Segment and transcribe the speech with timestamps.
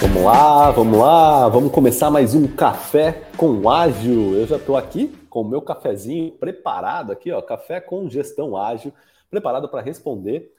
[0.00, 4.34] Vamos lá, vamos lá, vamos começar mais um café com ágil.
[4.34, 8.92] Eu já estou aqui com o meu cafezinho preparado aqui, ó, café com gestão ágil,
[9.30, 10.52] preparado para responder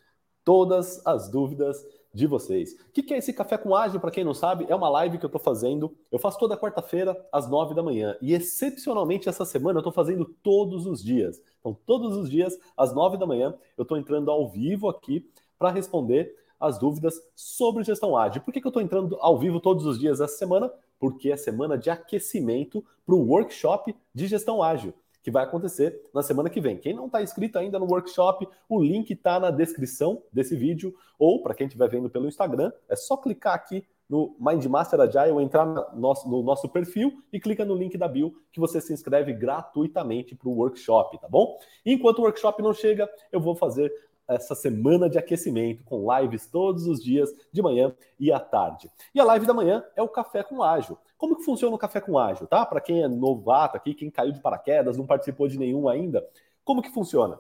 [0.44, 2.74] todas as dúvidas de vocês.
[2.74, 4.66] O que, é esse Café com Ágil, para quem não sabe?
[4.68, 5.96] É uma live que eu estou fazendo.
[6.12, 8.18] Eu faço toda quarta-feira, às nove da manhã.
[8.22, 11.40] E excepcionalmente essa semana eu estou fazendo todos os dias.
[11.60, 15.72] Então, todos os dias, às nove da manhã, eu estou entrando ao vivo aqui para
[15.72, 18.42] responder as dúvidas sobre gestão ágil.
[18.42, 20.72] Por que, que eu estou entrando ao vivo todos os dias essa semana?
[21.00, 24.94] Porque é semana de aquecimento para um workshop de gestão ágil
[25.28, 26.78] que vai acontecer na semana que vem.
[26.78, 31.44] Quem não está inscrito ainda no workshop, o link está na descrição desse vídeo, ou
[31.44, 35.86] para quem estiver vendo pelo Instagram, é só clicar aqui no Mindmaster Agile, entrar no
[35.96, 40.36] nosso, no nosso perfil e clica no link da bio que você se inscreve gratuitamente
[40.36, 41.58] para o workshop, tá bom?
[41.86, 43.92] enquanto o workshop não chega, eu vou fazer
[44.28, 48.92] essa semana de aquecimento com lives todos os dias, de manhã e à tarde.
[49.16, 50.98] E a live da manhã é o Café com Ágil.
[51.18, 52.66] Como que funciona o Café com Ágil, tá?
[52.66, 56.28] Para quem é novato aqui, quem caiu de paraquedas, não participou de nenhum ainda,
[56.66, 57.40] como que funciona?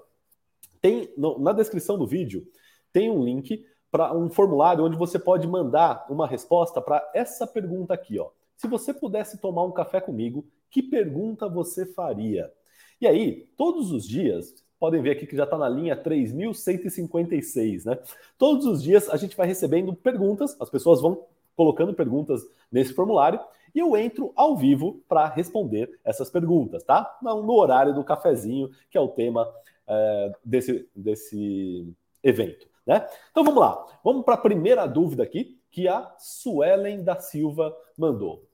[0.79, 2.47] Tem no, na descrição do vídeo
[2.93, 7.93] tem um link para um formulário onde você pode mandar uma resposta para essa pergunta
[7.93, 8.29] aqui, ó.
[8.55, 12.51] Se você pudesse tomar um café comigo, que pergunta você faria?
[12.99, 17.99] E aí, todos os dias, podem ver aqui que já está na linha 3.156, né?
[18.37, 22.41] Todos os dias a gente vai recebendo perguntas, as pessoas vão colocando perguntas
[22.71, 23.39] nesse formulário
[23.73, 27.17] e eu entro ao vivo para responder essas perguntas, tá?
[27.21, 29.47] No horário do cafezinho, que é o tema
[29.87, 33.07] é, desse, desse evento, né?
[33.29, 38.47] Então vamos lá, vamos para a primeira dúvida aqui que a Suelen da Silva mandou.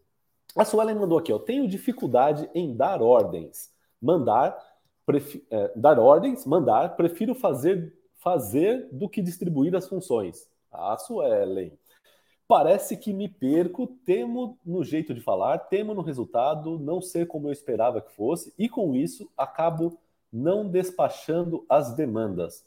[0.56, 3.72] A Suelen mandou aqui, ó, tenho dificuldade em dar ordens.
[4.02, 4.58] Mandar
[5.52, 10.50] é, dar ordens, mandar, prefiro fazer, fazer do que distribuir as funções.
[10.72, 11.78] Ah, Suelen.
[12.47, 17.47] Parece que me perco, temo no jeito de falar, temo no resultado, não ser como
[17.47, 19.97] eu esperava que fosse, e com isso acabo
[20.31, 22.66] não despachando as demandas.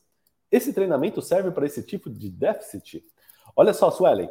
[0.51, 3.05] Esse treinamento serve para esse tipo de déficit?
[3.55, 4.31] Olha só, Suelen,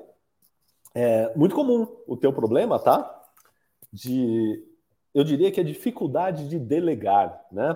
[0.93, 3.23] é muito comum o teu problema, tá?
[3.91, 4.63] De
[5.13, 7.75] eu diria que a dificuldade de delegar, né?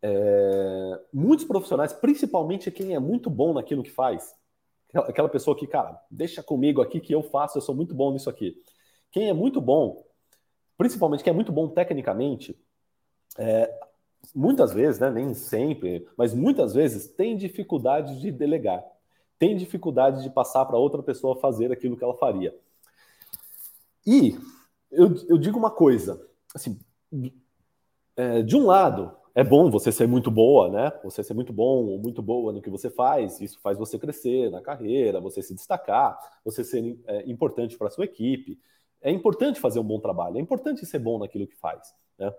[0.00, 4.34] É, muitos profissionais, principalmente quem é muito bom naquilo que faz,
[4.94, 8.28] aquela pessoa que, cara, deixa comigo aqui que eu faço, eu sou muito bom nisso
[8.28, 8.56] aqui.
[9.10, 10.04] Quem é muito bom,
[10.76, 12.56] principalmente quem é muito bom tecnicamente,
[13.38, 13.72] é,
[14.34, 18.84] muitas vezes, né, nem sempre, mas muitas vezes tem dificuldade de delegar,
[19.38, 22.54] tem dificuldade de passar para outra pessoa fazer aquilo que ela faria.
[24.06, 24.38] E
[24.90, 26.24] eu, eu digo uma coisa,
[26.54, 26.78] assim,
[28.16, 30.92] é, de um lado, é bom você ser muito boa, né?
[31.02, 34.50] Você ser muito bom ou muito boa no que você faz, isso faz você crescer
[34.50, 38.58] na carreira, você se destacar, você ser é, importante para a sua equipe.
[39.00, 42.32] É importante fazer um bom trabalho, é importante ser bom naquilo que faz, né?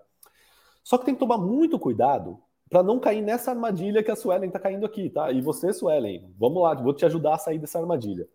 [0.84, 4.48] Só que tem que tomar muito cuidado para não cair nessa armadilha que a Suelen
[4.48, 5.32] está caindo aqui, tá?
[5.32, 8.28] E você, Suelen, vamos lá, vou te ajudar a sair dessa armadilha.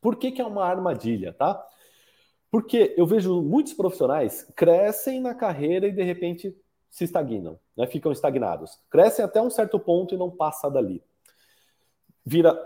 [0.00, 1.64] Por que, que é uma armadilha, tá?
[2.50, 6.56] Porque eu vejo muitos profissionais crescem na carreira e de repente
[6.90, 7.86] se estagnam, né?
[7.86, 8.78] ficam estagnados.
[8.90, 11.02] Crescem até um certo ponto e não passa dali.
[12.24, 12.58] Vira,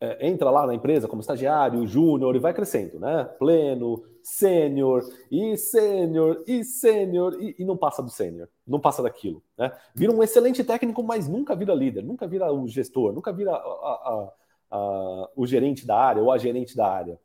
[0.00, 3.24] é, entra lá na empresa como estagiário, júnior e vai crescendo, né?
[3.38, 9.42] Pleno, sênior e sênior e sênior e, e, não passa do sênior, não passa daquilo,
[9.56, 9.70] né?
[9.94, 13.54] Vira um excelente técnico, mas nunca vira líder, nunca vira o gestor, nunca vira a,
[13.54, 14.32] a,
[14.70, 17.20] a, o gerente da área ou a gerente da área.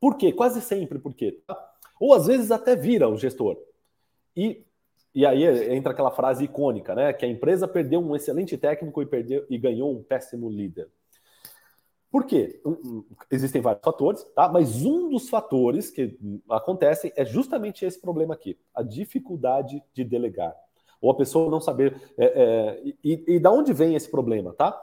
[0.00, 0.32] Por quê?
[0.32, 1.40] Quase sempre por quê?
[2.00, 3.56] Ou às vezes até vira o gestor.
[4.36, 4.64] E,
[5.14, 7.12] e aí entra aquela frase icônica, né?
[7.12, 10.88] Que a empresa perdeu um excelente técnico e, perdeu, e ganhou um péssimo líder.
[12.16, 12.62] Por quê?
[13.30, 14.48] Existem vários fatores, tá?
[14.48, 16.18] Mas um dos fatores que
[16.48, 20.56] acontecem é justamente esse problema aqui: a dificuldade de delegar.
[20.98, 21.94] Ou a pessoa não saber.
[22.16, 24.82] É, é, e, e da onde vem esse problema, tá?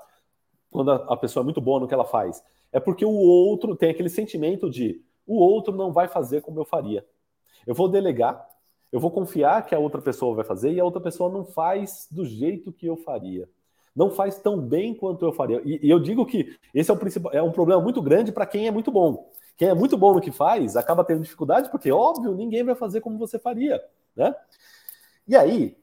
[0.69, 3.75] Quando a, a pessoa é muito boa no que ela faz é porque o outro
[3.75, 7.03] tem aquele sentimento de o outro não vai fazer como eu faria.
[7.65, 8.47] Eu vou delegar,
[8.91, 12.07] eu vou confiar que a outra pessoa vai fazer e a outra pessoa não faz
[12.11, 13.49] do jeito que eu faria.
[13.95, 15.61] Não faz tão bem quanto eu faria.
[15.63, 18.45] E, e eu digo que esse é, o principal, é um problema muito grande para
[18.45, 19.29] quem é muito bom.
[19.55, 23.01] Quem é muito bom no que faz acaba tendo dificuldade porque, óbvio, ninguém vai fazer
[23.01, 23.81] como você faria.
[24.15, 24.33] Né?
[25.27, 25.77] E aí,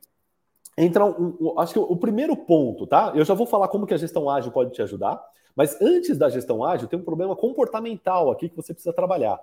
[0.76, 3.12] entra um, um, acho que o, primeiro ponto, tá?
[3.14, 5.22] Eu já vou falar como que a gestão ágil pode te ajudar.
[5.54, 9.38] Mas antes da gestão ágil, tem um problema comportamental aqui que você precisa trabalhar.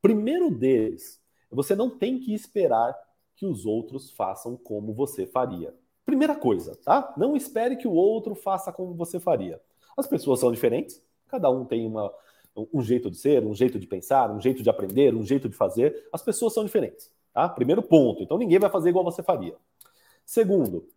[0.00, 1.20] Primeiro deles,
[1.50, 2.94] você não tem que esperar
[3.34, 5.74] que os outros façam como você faria.
[6.06, 7.12] Primeira coisa, tá?
[7.16, 9.60] Não espere que o outro faça como você faria.
[9.96, 12.12] As pessoas são diferentes, cada um tem uma,
[12.72, 15.56] um jeito de ser, um jeito de pensar, um jeito de aprender, um jeito de
[15.56, 16.08] fazer.
[16.12, 17.10] As pessoas são diferentes.
[17.32, 17.48] Tá?
[17.48, 18.22] Primeiro ponto.
[18.22, 19.56] Então ninguém vai fazer igual você faria.
[20.24, 20.88] Segundo,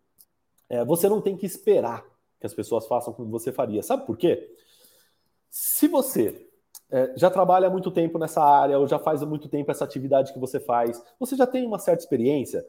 [0.68, 2.06] é, você não tem que esperar
[2.38, 3.82] que as pessoas façam como você faria.
[3.82, 4.54] Sabe por quê?
[5.50, 6.48] Se você
[6.90, 9.84] é, já trabalha há muito tempo nessa área, ou já faz há muito tempo essa
[9.84, 12.64] atividade que você faz, você já tem uma certa experiência,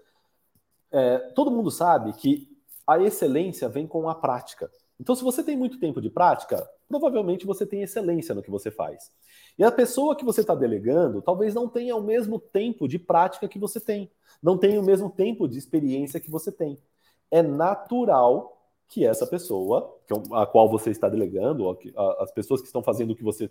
[0.92, 2.50] é, todo mundo sabe que
[2.86, 4.70] a excelência vem com a prática.
[5.00, 8.70] Então, se você tem muito tempo de prática, provavelmente você tem excelência no que você
[8.70, 9.12] faz.
[9.58, 13.48] E a pessoa que você está delegando talvez não tenha o mesmo tempo de prática
[13.48, 14.12] que você tem,
[14.44, 16.78] não tenha o mesmo tempo de experiência que você tem.
[17.32, 21.78] É natural que essa pessoa, é a qual você está delegando,
[22.20, 23.50] as pessoas que estão fazendo o que você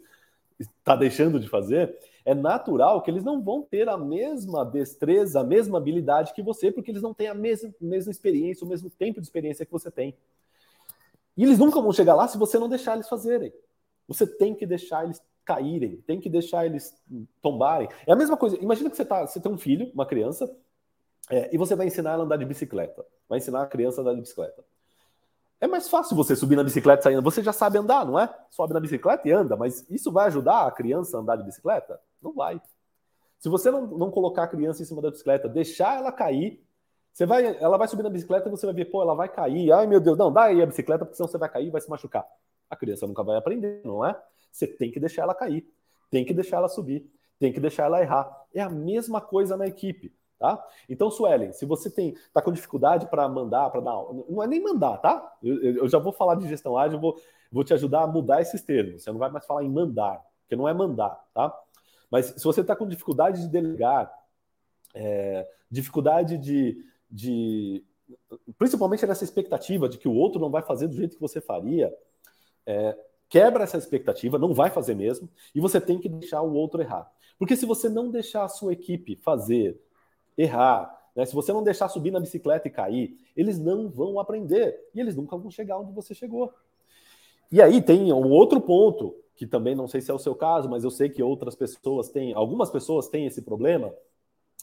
[0.60, 5.44] está deixando de fazer, é natural que eles não vão ter a mesma destreza, a
[5.44, 9.20] mesma habilidade que você, porque eles não têm a mesma, mesma experiência, o mesmo tempo
[9.20, 10.14] de experiência que você tem.
[11.36, 13.52] E eles nunca vão chegar lá se você não deixar eles fazerem.
[14.06, 16.94] Você tem que deixar eles caírem, tem que deixar eles
[17.40, 17.88] tombarem.
[18.06, 18.56] É a mesma coisa.
[18.60, 20.54] Imagina que você, tá, você tem um filho, uma criança,
[21.30, 23.04] é, e você vai ensinar ela a andar de bicicleta.
[23.28, 24.62] Vai ensinar a criança a andar de bicicleta.
[25.60, 27.22] É mais fácil você subir na bicicleta saindo.
[27.22, 28.34] Você já sabe andar, não é?
[28.50, 32.00] Sobe na bicicleta e anda, mas isso vai ajudar a criança a andar de bicicleta?
[32.22, 32.60] Não vai.
[33.38, 36.64] Se você não, não colocar a criança em cima da bicicleta, deixar ela cair,
[37.12, 39.70] você vai, ela vai subir na bicicleta e você vai ver, pô, ela vai cair.
[39.72, 41.80] Ai, meu Deus, não, dá aí a bicicleta, porque senão você vai cair e vai
[41.80, 42.26] se machucar.
[42.68, 44.18] A criança nunca vai aprender, não é?
[44.50, 45.66] Você tem que deixar ela cair,
[46.10, 48.30] tem que deixar ela subir, tem que deixar ela errar.
[48.54, 50.66] É a mesma coisa na equipe, tá?
[50.88, 53.92] Então, Suelen, se você tem tá com dificuldade para mandar, para dar,
[54.28, 55.36] não é nem mandar, tá?
[55.42, 57.20] Eu, eu, já vou falar de gestão ágil, vou,
[57.52, 59.02] vou te ajudar a mudar esses termos.
[59.02, 61.56] Você não vai mais falar em mandar, porque não é mandar, tá?
[62.10, 64.10] Mas se você está com dificuldade de delegar,
[64.94, 67.84] é, dificuldade de de
[68.58, 71.92] principalmente nessa expectativa de que o outro não vai fazer do jeito que você faria,
[72.66, 72.96] é,
[73.28, 77.10] quebra essa expectativa, não vai fazer mesmo, e você tem que deixar o outro errar.
[77.38, 79.80] Porque se você não deixar a sua equipe fazer,
[80.36, 84.78] errar, né, se você não deixar subir na bicicleta e cair, eles não vão aprender
[84.94, 86.52] e eles nunca vão chegar onde você chegou.
[87.50, 90.68] E aí tem um outro ponto, que também não sei se é o seu caso,
[90.68, 93.92] mas eu sei que outras pessoas têm, algumas pessoas têm esse problema,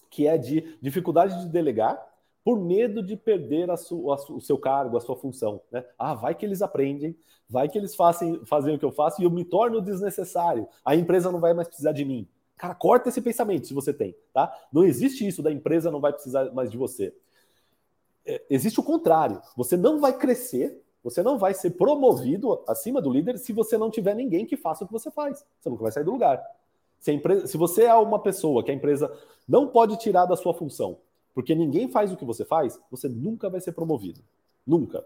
[0.09, 2.01] que é de dificuldade de delegar
[2.43, 5.59] por medo de perder a a o seu cargo, a sua função.
[5.69, 5.83] Né?
[5.99, 7.13] Ah, vai que eles aprendem,
[7.49, 10.65] vai que eles fazem, fazem o que eu faço e eu me torno desnecessário.
[10.85, 12.25] A empresa não vai mais precisar de mim.
[12.57, 14.51] Cara, corta esse pensamento se você tem, tá?
[14.73, 17.13] Não existe isso da empresa não vai precisar mais de você.
[18.25, 19.39] É, existe o contrário.
[19.55, 23.91] Você não vai crescer, você não vai ser promovido acima do líder se você não
[23.91, 25.45] tiver ninguém que faça o que você faz.
[25.59, 26.43] Você nunca vai sair do lugar.
[26.99, 29.15] Se, empresa, se você é uma pessoa que a empresa
[29.47, 30.97] não pode tirar da sua função,
[31.35, 34.19] porque ninguém faz o que você faz, você nunca vai ser promovido.
[34.65, 35.05] Nunca.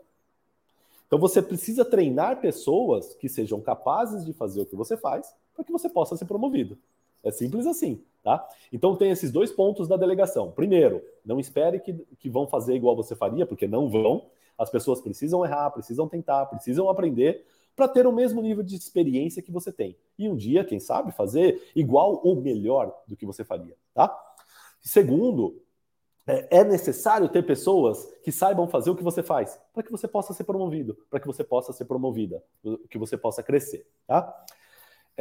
[1.05, 5.65] Então você precisa treinar pessoas que sejam capazes de fazer o que você faz para
[5.65, 6.77] que você possa ser promovido.
[7.23, 8.47] É simples assim, tá?
[8.71, 10.51] Então tem esses dois pontos da delegação.
[10.51, 14.29] Primeiro, não espere que, que vão fazer igual você faria, porque não vão.
[14.57, 17.45] As pessoas precisam errar, precisam tentar, precisam aprender
[17.75, 19.95] para ter o mesmo nível de experiência que você tem.
[20.17, 24.15] E um dia, quem sabe, fazer igual ou melhor do que você faria, tá?
[24.81, 25.61] Segundo,
[26.27, 30.07] é, é necessário ter pessoas que saibam fazer o que você faz, para que você
[30.07, 32.43] possa ser promovido, para que você possa ser promovida,
[32.89, 34.33] que você possa crescer, tá?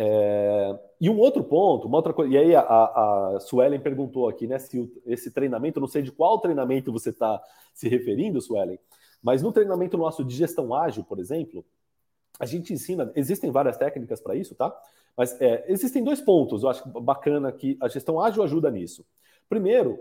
[0.02, 4.46] É, e um outro ponto, uma outra coisa, e aí a, a Suelen perguntou aqui,
[4.46, 7.38] né, se o, esse treinamento, não sei de qual treinamento você está
[7.74, 8.78] se referindo, Suelen,
[9.22, 11.62] mas no treinamento nosso de gestão ágil, por exemplo,
[12.38, 14.74] a gente ensina, existem várias técnicas para isso, tá?
[15.14, 19.04] Mas é, existem dois pontos, eu acho bacana que a gestão ágil ajuda nisso.
[19.50, 19.98] Primeiro,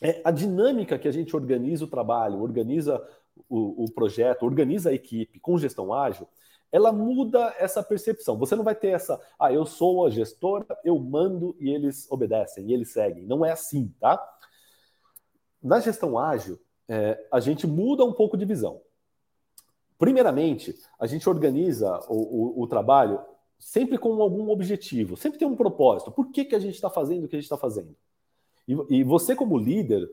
[0.00, 3.04] é a dinâmica que a gente organiza o trabalho, organiza
[3.48, 6.28] o, o, projeto, organiza a equipe com gestão ágil,
[6.70, 8.36] ela muda essa percepção.
[8.38, 12.66] Você não vai ter essa, ah, eu sou a gestora, eu mando e eles obedecem,
[12.66, 13.24] e eles seguem.
[13.24, 14.22] Não é assim, tá?
[15.62, 16.58] Na gestão ágil,
[16.88, 18.80] é, a gente muda um pouco de visão.
[19.98, 23.20] Primeiramente, a gente organiza o, o, o trabalho
[23.58, 26.12] sempre com algum objetivo, sempre tem um propósito.
[26.12, 27.96] Por que, que a gente está fazendo o que a gente está fazendo?
[28.68, 30.08] E, e você, como líder,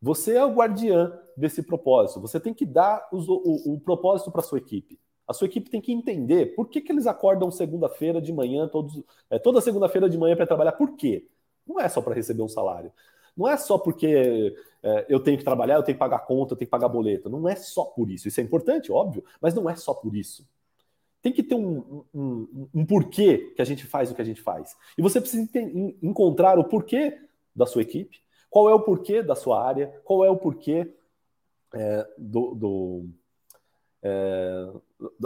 [0.00, 2.20] você é o guardiã desse propósito.
[2.20, 4.98] Você tem que dar os, o, o, propósito para sua equipe.
[5.26, 9.02] A sua equipe tem que entender por que, que eles acordam segunda-feira de manhã, todos,
[9.28, 10.72] é, toda segunda-feira de manhã para trabalhar.
[10.72, 11.26] Por quê?
[11.66, 12.92] Não é só para receber um salário.
[13.36, 16.56] Não é só porque é, eu tenho que trabalhar, eu tenho que pagar conta, eu
[16.56, 17.28] tenho que pagar boleto.
[17.28, 18.28] Não é só por isso.
[18.28, 20.48] Isso é importante, óbvio, mas não é só por isso.
[21.20, 24.40] Tem que ter um, um, um porquê que a gente faz o que a gente
[24.40, 24.76] faz.
[24.96, 25.48] E você precisa
[26.00, 27.18] encontrar o porquê
[27.54, 30.94] da sua equipe, qual é o porquê da sua área, qual é o porquê
[31.74, 33.08] é, do, do,
[34.06, 34.72] é,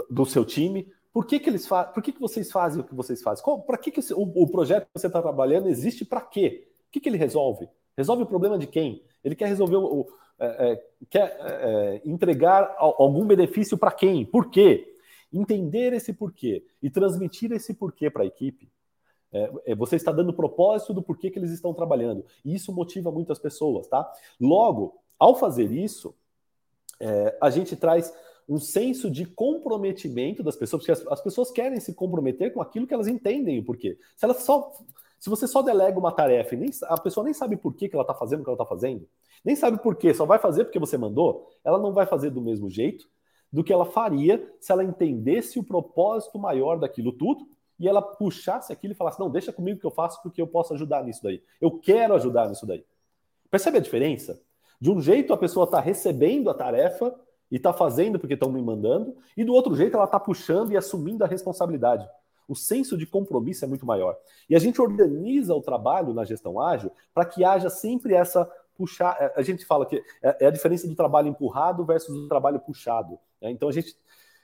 [0.09, 1.93] do, seu time, Por que, que eles fazem?
[1.93, 3.43] Por que, que vocês fazem o que vocês fazem?
[3.65, 6.67] Para que, que o, o, projeto que você está trabalhando existe para quê?
[6.87, 7.69] O que, que ele resolve?
[7.95, 9.03] Resolve o problema de quem?
[9.23, 10.07] Ele quer resolver o.
[10.39, 14.25] É, é, quer é, entregar algum benefício para quem?
[14.25, 14.95] Por quê?
[15.31, 18.67] Entender esse porquê e transmitir esse porquê para a equipe.
[19.31, 22.25] É, é, você está dando propósito do porquê que eles estão trabalhando.
[22.43, 24.11] E isso motiva muitas pessoas, tá?
[24.39, 26.15] Logo, ao fazer isso,
[26.99, 28.13] é, a gente traz
[28.51, 32.85] um senso de comprometimento das pessoas, porque as, as, pessoas querem se comprometer com aquilo
[32.85, 33.97] que elas entendem o porquê.
[34.17, 34.73] Se elas só.
[35.17, 37.95] Se você só delega uma tarefa e nem, a pessoa nem sabe por que, que
[37.95, 39.07] ela está fazendo o que ela está fazendo,
[39.45, 42.41] nem sabe por quê, só vai fazer porque você mandou, ela não vai fazer do
[42.41, 43.07] mesmo jeito
[43.53, 47.47] do que ela faria se ela entendesse o propósito maior daquilo tudo
[47.79, 50.73] e ela puxasse aquilo e falasse: não, deixa comigo que eu faço porque eu posso
[50.73, 51.41] ajudar nisso daí.
[51.61, 52.83] Eu quero ajudar nisso daí.
[53.49, 54.41] Percebe a diferença?
[54.79, 57.15] De um jeito a pessoa está recebendo a tarefa
[57.51, 60.77] e está fazendo porque estão me mandando, e do outro jeito ela está puxando e
[60.77, 62.07] assumindo a responsabilidade.
[62.47, 64.17] O senso de compromisso é muito maior.
[64.49, 69.15] E a gente organiza o trabalho na gestão ágil para que haja sempre essa puxar.
[69.19, 72.59] É, a gente fala que é, é a diferença do trabalho empurrado versus o trabalho
[72.59, 73.19] puxado.
[73.41, 73.51] Né?
[73.51, 73.95] Então a gente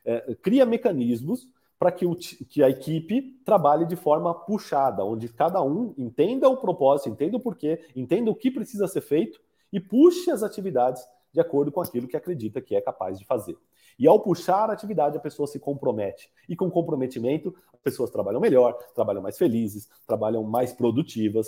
[0.06, 1.50] é, cria mecanismos
[1.80, 2.08] para que,
[2.46, 7.40] que, a equipe trabalhe de forma puxada, onde cada um entenda o propósito, entenda o
[7.40, 9.40] porquê, entenda o que precisa ser feito
[9.72, 13.56] e puxe as atividades de acordo com aquilo que acredita que é capaz de fazer.
[14.00, 16.32] E ao puxar a atividade, a pessoa se compromete.
[16.50, 21.48] E com comprometimento, as pessoas trabalham melhor, trabalham mais felizes, trabalham mais produtivas.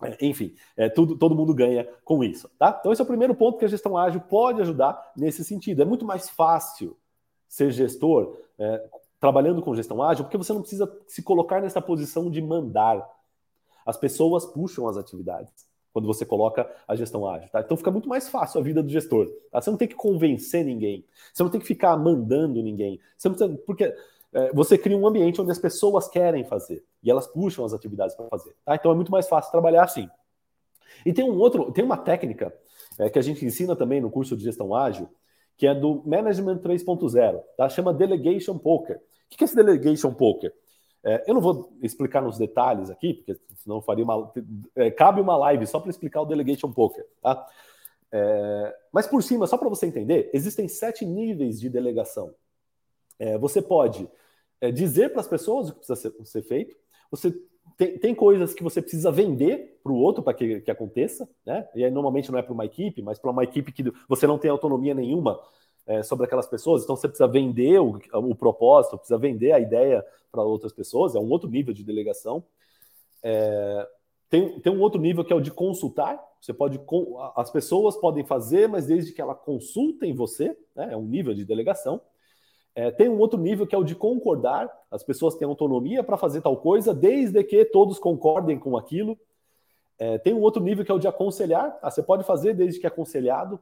[0.00, 2.48] É, enfim, é, tudo, todo mundo ganha com isso.
[2.56, 2.76] Tá?
[2.78, 5.82] Então, esse é o primeiro ponto que a gestão ágil pode ajudar nesse sentido.
[5.82, 6.96] É muito mais fácil
[7.48, 8.88] ser gestor é,
[9.18, 13.04] trabalhando com gestão ágil, porque você não precisa se colocar nessa posição de mandar.
[13.84, 17.48] As pessoas puxam as atividades quando você coloca a gestão ágil.
[17.50, 17.60] Tá?
[17.60, 19.28] Então fica muito mais fácil a vida do gestor.
[19.50, 19.60] Tá?
[19.60, 23.00] Você não tem que convencer ninguém, você não tem que ficar mandando ninguém.
[23.16, 23.94] Você não precisa, porque
[24.32, 28.14] é, você cria um ambiente onde as pessoas querem fazer e elas puxam as atividades
[28.14, 28.54] para fazer.
[28.64, 28.74] Tá?
[28.74, 30.08] Então é muito mais fácil trabalhar assim.
[31.04, 32.54] E tem um outro, tem uma técnica
[32.98, 35.08] é, que a gente ensina também no curso de gestão ágil,
[35.56, 37.68] que é do Management 3.0, tá?
[37.68, 38.96] chama Delegation Poker.
[38.96, 39.00] O
[39.36, 40.52] que é esse Delegation Poker?
[41.02, 44.32] É, eu não vou explicar nos detalhes aqui, porque senão faria uma.
[44.76, 47.06] É, cabe uma live só para explicar o Delegation Poker.
[47.22, 47.46] Tá?
[48.12, 52.34] É, mas por cima, só para você entender, existem sete níveis de delegação.
[53.18, 54.08] É, você pode
[54.60, 56.76] é, dizer para as pessoas o que precisa ser, ser feito,
[57.10, 57.32] você
[57.76, 61.66] tem, tem, coisas que você precisa vender para o outro para que, que aconteça, né?
[61.74, 64.38] E aí normalmente não é para uma equipe, mas para uma equipe que você não
[64.38, 65.40] tem autonomia nenhuma
[65.86, 70.04] é, sobre aquelas pessoas, então você precisa vender o, o propósito, precisa vender a ideia
[70.30, 72.44] para outras pessoas, é um outro nível de delegação.
[73.22, 73.86] É,
[74.28, 76.22] tem, tem um outro nível que é o de consultar.
[76.40, 76.80] Você pode,
[77.36, 81.44] as pessoas podem fazer, mas desde que ela consultem você, né, é um nível de
[81.44, 82.00] delegação.
[82.74, 84.70] É, tem um outro nível que é o de concordar.
[84.90, 89.18] As pessoas têm autonomia para fazer tal coisa, desde que todos concordem com aquilo.
[89.98, 91.76] É, tem um outro nível que é o de aconselhar.
[91.82, 93.60] Ah, você pode fazer desde que aconselhado.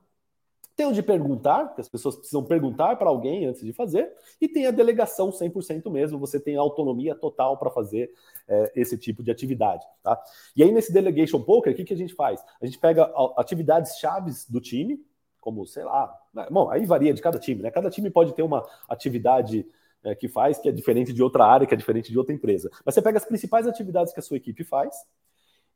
[0.78, 4.46] Tem o de perguntar, que as pessoas precisam perguntar para alguém antes de fazer, e
[4.46, 8.12] tem a delegação 100% mesmo, você tem autonomia total para fazer
[8.46, 9.84] é, esse tipo de atividade.
[10.04, 10.16] Tá?
[10.54, 12.40] E aí, nesse Delegation Poker, o que, que a gente faz?
[12.62, 15.04] A gente pega atividades chaves do time,
[15.40, 17.72] como, sei lá, né, bom, aí varia de cada time, né?
[17.72, 19.66] Cada time pode ter uma atividade
[20.04, 22.70] é, que faz que é diferente de outra área, que é diferente de outra empresa.
[22.84, 24.94] Mas você pega as principais atividades que a sua equipe faz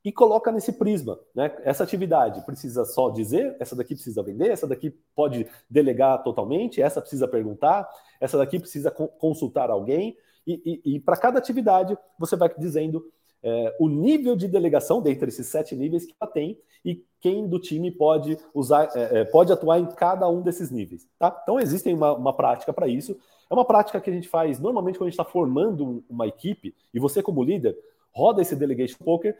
[0.04, 1.18] e coloca nesse prisma.
[1.34, 1.54] Né?
[1.62, 7.00] Essa atividade precisa só dizer, essa daqui precisa vender, essa daqui pode delegar totalmente, essa
[7.00, 7.88] precisa perguntar,
[8.20, 10.16] essa daqui precisa consultar alguém,
[10.46, 13.04] e, e, e para cada atividade você vai dizendo
[13.42, 17.58] é, o nível de delegação dentre esses sete níveis que ela tem e quem do
[17.58, 21.08] time pode usar, é, pode atuar em cada um desses níveis.
[21.18, 21.38] Tá?
[21.42, 23.16] Então existe uma, uma prática para isso.
[23.50, 26.74] É uma prática que a gente faz normalmente quando a gente está formando uma equipe
[26.92, 27.76] e você como líder
[28.12, 29.36] roda esse delegation poker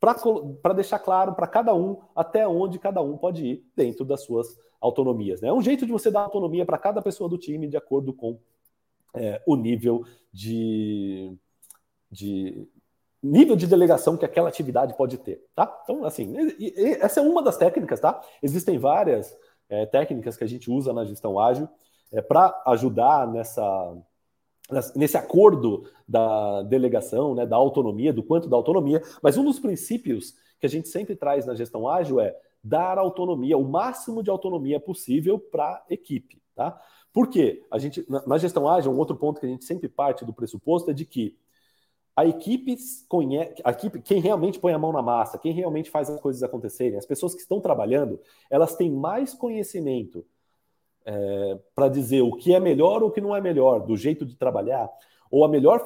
[0.00, 4.58] para deixar claro para cada um até onde cada um pode ir dentro das suas
[4.80, 5.42] autonomias.
[5.42, 5.48] Né?
[5.48, 8.38] É um jeito de você dar autonomia para cada pessoa do time de acordo com
[9.14, 11.36] é, o nível de,
[12.10, 12.66] de
[13.22, 15.80] nível de delegação que aquela atividade pode ter, tá?
[15.82, 16.34] Então, assim,
[17.00, 18.22] essa é uma das técnicas, tá?
[18.42, 19.36] Existem várias
[19.68, 21.68] é, técnicas que a gente usa na gestão ágil
[22.10, 23.94] é, para ajudar nessa
[24.94, 30.34] nesse acordo da delegação, né, da autonomia, do quanto da autonomia, mas um dos princípios
[30.58, 34.78] que a gente sempre traz na gestão ágil é dar autonomia, o máximo de autonomia
[34.78, 36.78] possível para a equipe, tá?
[37.12, 37.64] Por quê?
[37.70, 40.90] A gente, na gestão ágil, um outro ponto que a gente sempre parte do pressuposto
[40.90, 41.36] é de que
[42.14, 42.76] a equipe
[43.08, 46.42] conhece, a equipe, quem realmente põe a mão na massa, quem realmente faz as coisas
[46.42, 50.24] acontecerem, as pessoas que estão trabalhando, elas têm mais conhecimento
[51.04, 54.24] é, para dizer o que é melhor ou o que não é melhor, do jeito
[54.24, 54.88] de trabalhar,
[55.30, 55.84] ou a melhor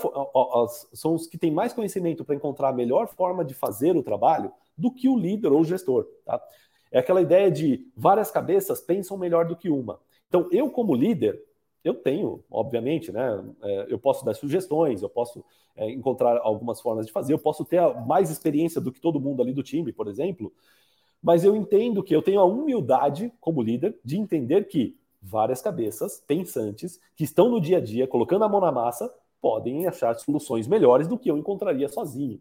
[0.92, 4.50] são os que têm mais conhecimento para encontrar a melhor forma de fazer o trabalho
[4.76, 6.06] do que o líder ou o gestor.
[6.24, 6.40] Tá?
[6.90, 10.00] É aquela ideia de várias cabeças pensam melhor do que uma.
[10.28, 11.40] Então, eu, como líder,
[11.84, 13.44] eu tenho, obviamente, né?
[13.62, 15.44] É, eu posso dar sugestões, eu posso
[15.76, 19.42] é, encontrar algumas formas de fazer, eu posso ter mais experiência do que todo mundo
[19.42, 20.52] ali do time, por exemplo,
[21.22, 26.22] mas eu entendo que eu tenho a humildade, como líder, de entender que várias cabeças
[26.26, 30.66] pensantes que estão no dia a dia, colocando a mão na massa, podem achar soluções
[30.66, 32.40] melhores do que eu encontraria sozinho.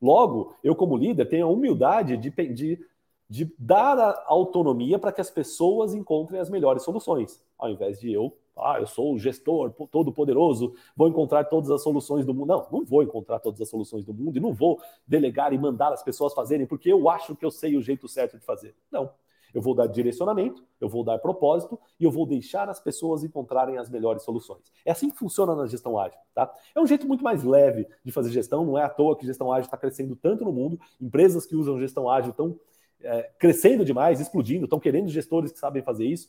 [0.00, 2.84] Logo, eu, como líder, tenho a humildade de, de,
[3.28, 8.12] de dar a autonomia para que as pessoas encontrem as melhores soluções, ao invés de
[8.12, 12.48] eu ah, eu sou o gestor todo poderoso, vou encontrar todas as soluções do mundo.
[12.48, 15.92] Não, não vou encontrar todas as soluções do mundo e não vou delegar e mandar
[15.92, 18.74] as pessoas fazerem porque eu acho que eu sei o jeito certo de fazer.
[18.90, 19.10] Não.
[19.54, 23.78] Eu vou dar direcionamento, eu vou dar propósito e eu vou deixar as pessoas encontrarem
[23.78, 24.72] as melhores soluções.
[24.84, 26.52] É assim que funciona na gestão ágil, tá?
[26.74, 29.52] É um jeito muito mais leve de fazer gestão, não é à toa que gestão
[29.52, 32.58] ágil está crescendo tanto no mundo, empresas que usam gestão ágil estão
[33.02, 36.28] é, crescendo demais, explodindo, estão querendo gestores que sabem fazer isso.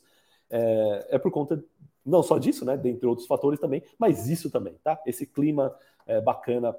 [0.50, 1.64] É, é por conta
[2.04, 5.00] não só disso, né, dentre outros fatores também, mas isso também, tá?
[5.06, 5.74] Esse clima
[6.06, 6.76] é, bacana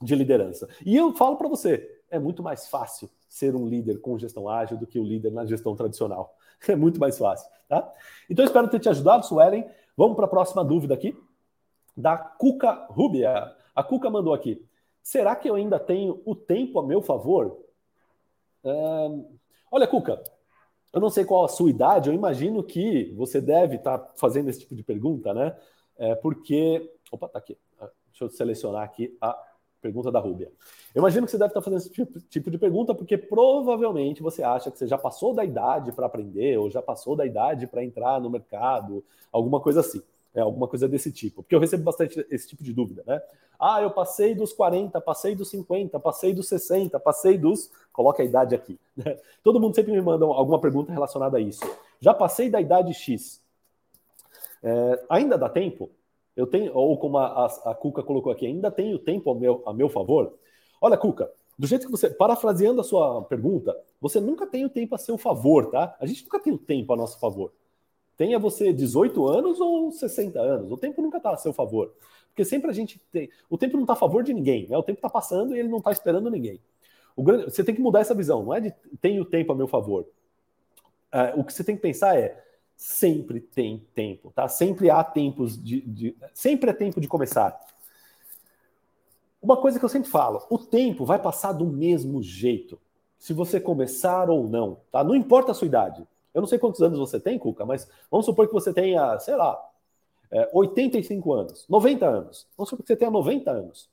[0.00, 0.68] de liderança.
[0.84, 4.76] E eu falo para você, é muito mais fácil ser um líder com gestão ágil
[4.76, 6.36] do que o líder na gestão tradicional.
[6.68, 7.92] É muito mais fácil, tá?
[8.30, 9.68] Então espero ter te ajudado, Suelen.
[9.94, 11.14] Vamos para a próxima dúvida aqui,
[11.94, 13.54] da Cuca Rubia.
[13.74, 14.64] A Cuca mandou aqui.
[15.02, 17.58] Será que eu ainda tenho o tempo a meu favor?
[19.70, 20.22] olha, Cuca,
[20.90, 24.48] eu não sei qual a sua idade, eu imagino que você deve estar tá fazendo
[24.48, 25.54] esse tipo de pergunta, né?
[25.98, 26.90] É porque.
[27.10, 27.58] Opa, tá aqui.
[27.78, 29.36] Ah, deixa eu selecionar aqui a
[29.84, 30.50] pergunta da Rúbia.
[30.94, 34.42] Eu imagino que você deve estar fazendo esse tipo, tipo de pergunta porque provavelmente você
[34.42, 37.84] acha que você já passou da idade para aprender ou já passou da idade para
[37.84, 40.02] entrar no mercado, alguma coisa assim.
[40.34, 41.42] É, alguma coisa desse tipo.
[41.42, 43.22] Porque eu recebo bastante esse tipo de dúvida, né?
[43.60, 47.70] Ah, eu passei dos 40, passei dos 50, passei dos 60, passei dos.
[47.92, 48.78] Coloca a idade aqui.
[48.96, 49.18] Né?
[49.42, 51.64] Todo mundo sempre me manda alguma pergunta relacionada a isso.
[52.00, 53.40] Já passei da idade X.
[54.62, 55.90] É, ainda dá tempo?
[56.36, 59.62] Eu tenho, ou como a, a, a, Cuca colocou aqui, ainda tenho tempo a meu,
[59.66, 60.36] a meu favor?
[60.80, 64.94] Olha, Cuca, do jeito que você, parafraseando a sua pergunta, você nunca tem o tempo
[64.94, 65.96] a seu favor, tá?
[66.00, 67.52] A gente nunca tem o tempo a nosso favor.
[68.16, 71.94] Tenha você 18 anos ou 60 anos, o tempo nunca está a seu favor.
[72.28, 73.30] Porque sempre a gente tem.
[73.48, 74.76] O tempo não está a favor de ninguém, né?
[74.76, 76.60] O tempo está passando e ele não está esperando ninguém.
[77.16, 79.68] Grande, você tem que mudar essa visão, não é de tem o tempo a meu
[79.68, 80.04] favor.
[81.12, 82.43] É, o que você tem que pensar é
[82.76, 84.48] sempre tem tempo, tá?
[84.48, 86.16] Sempre há tempos de, de.
[86.32, 87.58] Sempre é tempo de começar.
[89.40, 92.80] Uma coisa que eu sempre falo: o tempo vai passar do mesmo jeito,
[93.18, 95.04] se você começar ou não, tá?
[95.04, 96.06] Não importa a sua idade.
[96.32, 99.36] Eu não sei quantos anos você tem, Cuca, mas vamos supor que você tenha, sei
[99.36, 99.56] lá,
[100.30, 102.46] é, 85 anos, 90 anos.
[102.56, 103.88] Vamos supor que você tenha 90 anos.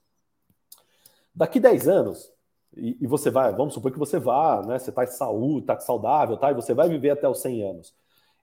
[1.36, 2.34] Daqui 10 anos,
[2.76, 4.80] e, e você vai, vamos supor que você vá, né?
[4.80, 6.50] Você está em saúde, está saudável, tá?
[6.52, 7.94] E você vai viver até os 100 anos.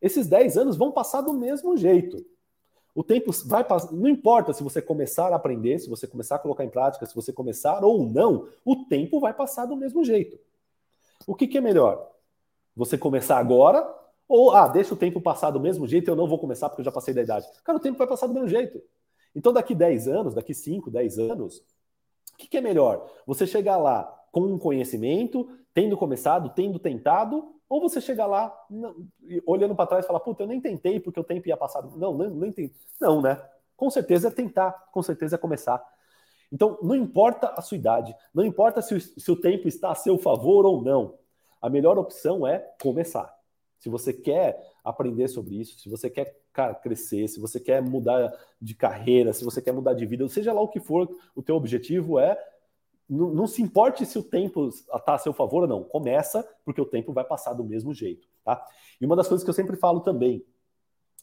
[0.01, 2.25] Esses 10 anos vão passar do mesmo jeito.
[2.95, 6.39] O tempo vai passar, não importa se você começar a aprender, se você começar a
[6.39, 10.39] colocar em prática, se você começar ou não, o tempo vai passar do mesmo jeito.
[11.27, 12.11] O que, que é melhor?
[12.75, 13.89] Você começar agora,
[14.27, 16.85] ou, ah, deixa o tempo passar do mesmo jeito, eu não vou começar porque eu
[16.85, 17.47] já passei da idade.
[17.65, 18.81] Cara, o tempo vai passar do mesmo jeito.
[19.35, 21.59] Então, daqui 10 anos, daqui 5, 10 anos,
[22.35, 23.09] o que, que é melhor?
[23.27, 28.55] Você chegar lá com um conhecimento, tendo começado, tendo tentado, ou você chegar lá
[29.47, 31.83] olhando para trás e falar, puta, eu nem tentei porque o tempo ia passar.
[31.83, 32.73] Não, não, não entendi.
[33.01, 33.41] Não, né?
[33.77, 35.85] Com certeza é tentar, com certeza é começar.
[36.51, 39.95] Então, não importa a sua idade, não importa se o, se o tempo está a
[39.95, 41.19] seu favor ou não
[41.61, 43.35] a melhor opção é começar.
[43.79, 48.33] Se você quer aprender sobre isso, se você quer cara, crescer, se você quer mudar
[48.61, 51.55] de carreira, se você quer mudar de vida, seja lá o que for, o teu
[51.55, 52.37] objetivo é
[53.09, 55.83] não, se importe se o tempo está a seu favor ou não.
[55.83, 58.29] Começa, porque o tempo vai passar do mesmo jeito.
[58.45, 58.63] Tá?
[59.01, 60.45] E uma das coisas que eu sempre falo também,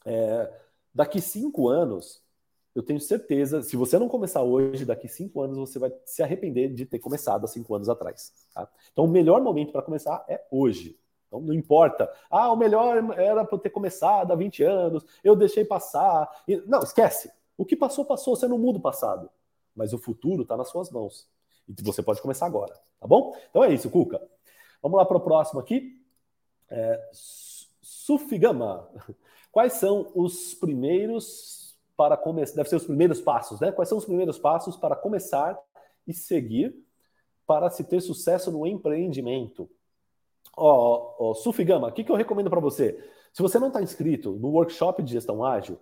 [0.04, 0.52] é,
[0.92, 2.22] daqui cinco anos,
[2.74, 6.74] eu tenho certeza, se você não começar hoje, daqui cinco anos você vai se arrepender
[6.74, 8.32] de ter começado há cinco anos atrás.
[8.52, 8.68] Tá?
[8.92, 10.98] Então, o melhor momento para começar é hoje.
[11.26, 12.12] Então, não importa.
[12.30, 16.28] Ah, o melhor era para ter começado há 20 anos, eu deixei passar.
[16.66, 17.30] Não, esquece.
[17.56, 18.36] O que passou, passou.
[18.36, 19.30] Você não muda o passado.
[19.74, 21.28] Mas o futuro está nas suas mãos.
[21.68, 22.74] E você pode começar agora.
[23.00, 23.36] Tá bom?
[23.50, 24.20] Então é isso, Cuca.
[24.82, 26.00] Vamos lá para o próximo aqui.
[26.70, 27.10] É,
[27.82, 28.88] Sufigama.
[29.50, 33.72] Quais são os primeiros para começar, deve ser os primeiros passos, né?
[33.72, 35.58] Quais são os primeiros passos para começar
[36.06, 36.76] e seguir
[37.46, 39.68] para se ter sucesso no empreendimento?
[40.56, 43.02] Ó, ó Sufigama, o que, que eu recomendo para você?
[43.32, 45.78] Se você não está inscrito no workshop de gestão ágil,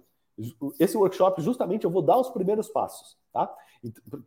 [0.79, 3.55] esse workshop justamente eu vou dar os primeiros passos, tá?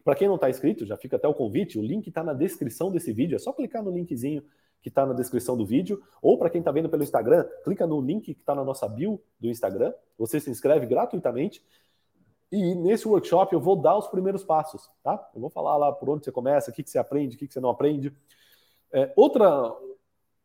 [0.04, 2.92] Para quem não está inscrito, já fica até o convite, o link está na descrição
[2.92, 4.44] desse vídeo, é só clicar no linkzinho
[4.82, 8.00] que está na descrição do vídeo, ou para quem está vendo pelo Instagram, clica no
[8.00, 11.62] link que está na nossa bio do Instagram, você se inscreve gratuitamente,
[12.50, 15.30] e nesse workshop eu vou dar os primeiros passos, tá?
[15.36, 17.48] Eu vou falar lá por onde você começa, o que, que você aprende, o que,
[17.48, 18.16] que você não aprende.
[18.94, 19.76] É, outra,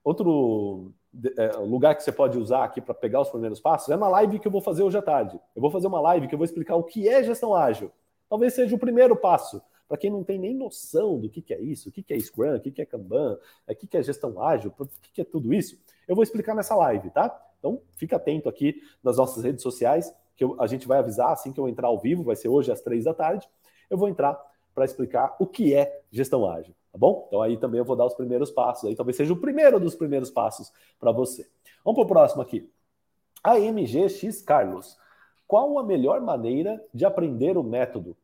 [0.03, 0.93] outro
[1.37, 4.39] é, lugar que você pode usar aqui para pegar os primeiros passos é na live
[4.39, 5.39] que eu vou fazer hoje à tarde.
[5.55, 7.91] Eu vou fazer uma live que eu vou explicar o que é gestão ágil.
[8.29, 11.61] Talvez seja o primeiro passo para quem não tem nem noção do que, que é
[11.61, 14.03] isso, o que, que é Scrum, o que, que é Kanban, o que, que é
[14.03, 15.79] gestão ágil, o que, que é tudo isso.
[16.09, 17.39] Eu vou explicar nessa live, tá?
[17.59, 21.53] Então, fica atento aqui nas nossas redes sociais, que eu, a gente vai avisar assim
[21.53, 23.47] que eu entrar ao vivo, vai ser hoje às três da tarde.
[23.91, 24.41] Eu vou entrar
[24.75, 27.25] para explicar o que é gestão ágil, tá bom?
[27.27, 29.95] Então aí também eu vou dar os primeiros passos, aí talvez seja o primeiro dos
[29.95, 31.49] primeiros passos para você.
[31.85, 32.71] Vamos para o próximo aqui.
[33.43, 34.97] AMGX Carlos.
[35.47, 38.17] Qual a melhor maneira de aprender o método?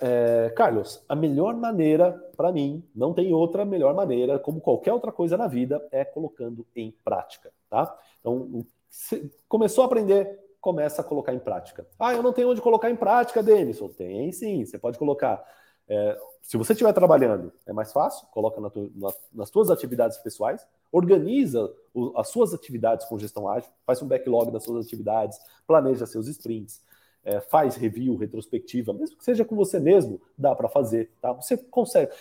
[0.00, 5.10] É, Carlos, a melhor maneira, para mim, não tem outra melhor maneira, como qualquer outra
[5.10, 7.98] coisa na vida, é colocando em prática, tá?
[8.20, 8.64] Então,
[9.48, 11.86] começou a aprender, começa a colocar em prática.
[11.98, 13.88] Ah, eu não tenho onde colocar em prática, Denison.
[13.88, 15.44] Tem sim, você pode colocar.
[15.88, 20.18] É, se você estiver trabalhando, é mais fácil, coloca na tu, na, nas suas atividades
[20.18, 25.38] pessoais, organiza o, as suas atividades com gestão ágil, faz um backlog das suas atividades,
[25.66, 26.82] planeja seus sprints,
[27.24, 31.10] é, faz review, retrospectiva, mesmo que seja com você mesmo, dá para fazer.
[31.20, 31.32] Tá?
[31.32, 32.12] Você consegue,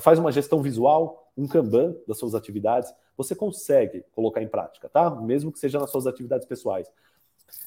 [0.00, 5.10] faz uma gestão visual, um Kanban das suas atividades, você consegue colocar em prática, tá?
[5.10, 6.90] Mesmo que seja nas suas atividades pessoais.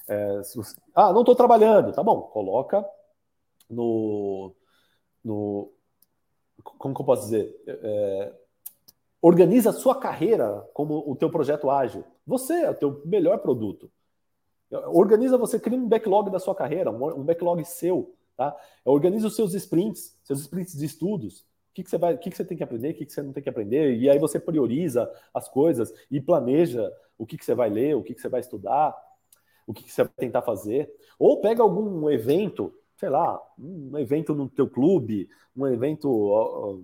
[0.08, 2.86] É, você, ah, não estou trabalhando, tá bom, coloca
[3.70, 4.54] no,
[5.24, 5.72] no.
[6.64, 7.56] Como que eu posso dizer?
[7.68, 8.34] É,
[9.22, 12.04] organiza a sua carreira como o teu projeto ágil.
[12.26, 13.92] Você é o teu melhor produto.
[14.72, 18.56] Organiza você, cria um backlog da sua carreira, um backlog seu, tá?
[18.86, 21.40] Organiza os seus sprints, seus sprints de estudos.
[21.40, 23.14] O que, que você vai, o que, que você tem que aprender, o que, que
[23.14, 27.38] você não tem que aprender, e aí você prioriza as coisas e planeja o que,
[27.38, 28.96] que você vai ler, o que, que você vai estudar,
[29.66, 30.92] o que, que você vai tentar fazer.
[31.18, 36.84] Ou pega algum evento, sei lá, um evento no teu clube, um evento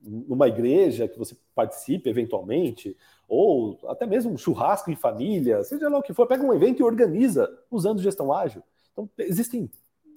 [0.00, 2.96] numa igreja que você participe eventualmente,
[3.28, 6.80] ou até mesmo um churrasco em família, seja lá o que for, pega um evento
[6.80, 8.60] e organiza usando gestão ágil.
[8.92, 9.70] Então, existem,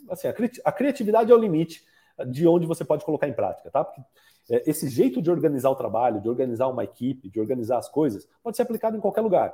[0.10, 0.28] assim,
[0.66, 1.86] a criatividade é o limite
[2.28, 3.84] de onde você pode colocar em prática, tá?
[3.84, 4.02] Porque
[4.50, 8.28] é, esse jeito de organizar o trabalho, de organizar uma equipe, de organizar as coisas,
[8.42, 9.54] pode ser aplicado em qualquer lugar.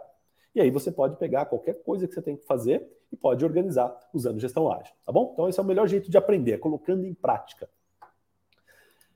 [0.53, 3.97] E aí você pode pegar qualquer coisa que você tem que fazer e pode organizar
[4.13, 5.31] usando gestão ágil, tá bom?
[5.33, 7.69] Então esse é o melhor jeito de aprender, colocando em prática.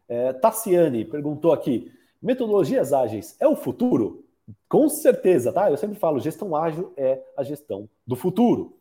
[0.08, 4.24] É, Tassiane perguntou aqui: metodologias ágeis é o futuro?
[4.70, 5.70] Com certeza, tá?
[5.70, 8.78] Eu sempre falo, gestão ágil é a gestão do futuro.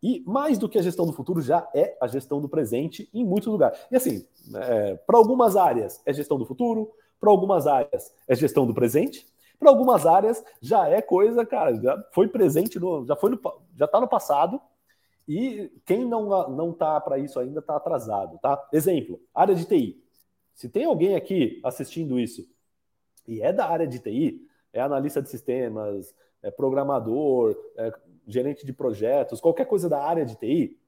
[0.00, 3.24] E mais do que a gestão do futuro, já é a gestão do presente em
[3.24, 3.78] muitos lugares.
[3.90, 8.64] E assim, é, para algumas áreas é gestão do futuro, para algumas áreas é gestão
[8.64, 9.26] do presente,
[9.58, 13.40] para algumas áreas já é coisa, cara, já foi presente, no, já foi no,
[13.76, 14.60] já está no passado.
[15.26, 18.66] E quem não não tá para isso ainda está atrasado, tá?
[18.72, 20.02] Exemplo, área de TI.
[20.54, 22.48] Se tem alguém aqui assistindo isso
[23.26, 24.40] e é da área de TI,
[24.72, 27.92] é analista de sistemas, é programador, é
[28.26, 30.78] gerente de projetos, qualquer coisa da área de TI,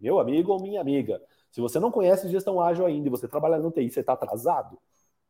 [0.00, 3.58] meu amigo ou minha amiga, se você não conhece gestão ágil ainda e você trabalha
[3.58, 4.78] no TI, você está atrasado.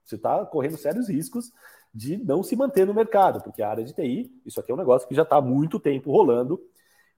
[0.05, 1.53] Você está correndo sérios riscos
[1.95, 4.79] de não se manter no mercado, porque a área de TI, isso aqui é um
[4.79, 6.61] negócio que já está há muito tempo rolando,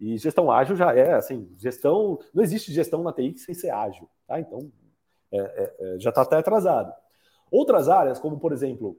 [0.01, 2.19] e gestão ágil já é assim, gestão.
[2.33, 4.41] Não existe gestão na TI sem ser ágil, tá?
[4.41, 4.73] Então
[5.31, 6.93] é, é, é, já está até atrasado.
[7.51, 8.97] Outras áreas, como por exemplo,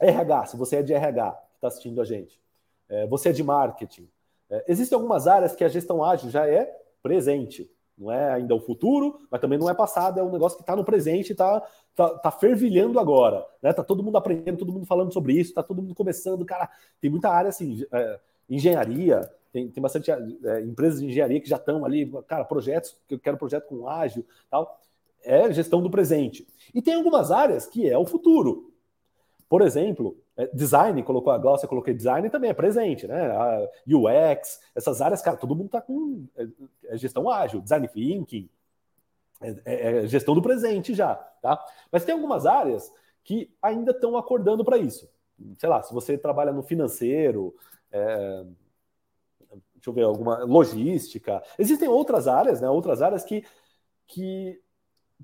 [0.00, 2.40] RH, se você é de RH que está assistindo a gente,
[2.88, 4.08] é, você é de marketing.
[4.50, 6.64] É, existem algumas áreas que a gestão ágil já é
[7.02, 7.70] presente.
[7.96, 10.76] Não é ainda o futuro, mas também não é passado, é um negócio que está
[10.76, 11.62] no presente está
[11.94, 13.46] tá, tá fervilhando agora.
[13.62, 13.72] Né?
[13.72, 16.44] Tá todo mundo aprendendo, todo mundo falando sobre isso, está todo mundo começando.
[16.44, 16.68] Cara,
[17.00, 21.56] tem muita área assim, é, engenharia, tem, tem bastante é, empresas de engenharia que já
[21.56, 24.78] estão ali, cara, projetos, que eu quero projeto com ágil tal
[25.26, 26.46] é gestão do presente.
[26.72, 28.72] E tem algumas áreas que é o futuro.
[29.48, 33.30] Por exemplo, é, design, colocou a Glaucia, coloquei design também é presente, né?
[33.30, 36.26] A UX, essas áreas, cara, todo mundo está com
[36.88, 38.48] é, gestão ágil, design thinking,
[39.40, 41.62] é, é, é, gestão do presente já, tá?
[41.90, 45.08] Mas tem algumas áreas que ainda estão acordando para isso.
[45.58, 47.54] Sei lá, se você trabalha no financeiro,
[47.92, 48.44] é,
[49.74, 52.68] deixa eu ver, alguma logística, existem outras áreas, né?
[52.70, 53.44] Outras áreas que,
[54.06, 54.60] que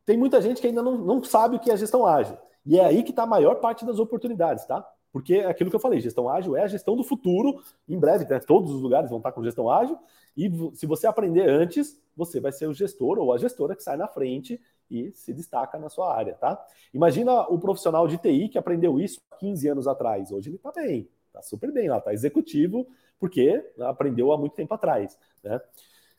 [0.04, 2.36] tem muita gente que ainda não, não sabe o que é gestão ágil.
[2.64, 4.86] E é aí que está a maior parte das oportunidades, tá?
[5.12, 7.62] Porque é aquilo que eu falei, gestão ágil é a gestão do futuro.
[7.86, 9.98] Em breve, né, todos os lugares vão estar com gestão ágil.
[10.34, 13.98] E se você aprender antes, você vai ser o gestor ou a gestora que sai
[13.98, 14.58] na frente
[14.90, 16.62] e se destaca na sua área, tá?
[16.92, 20.32] Imagina o profissional de TI que aprendeu isso 15 anos atrás.
[20.32, 22.86] Hoje ele está bem, está super bem lá, está executivo,
[23.18, 25.60] porque aprendeu há muito tempo atrás, né?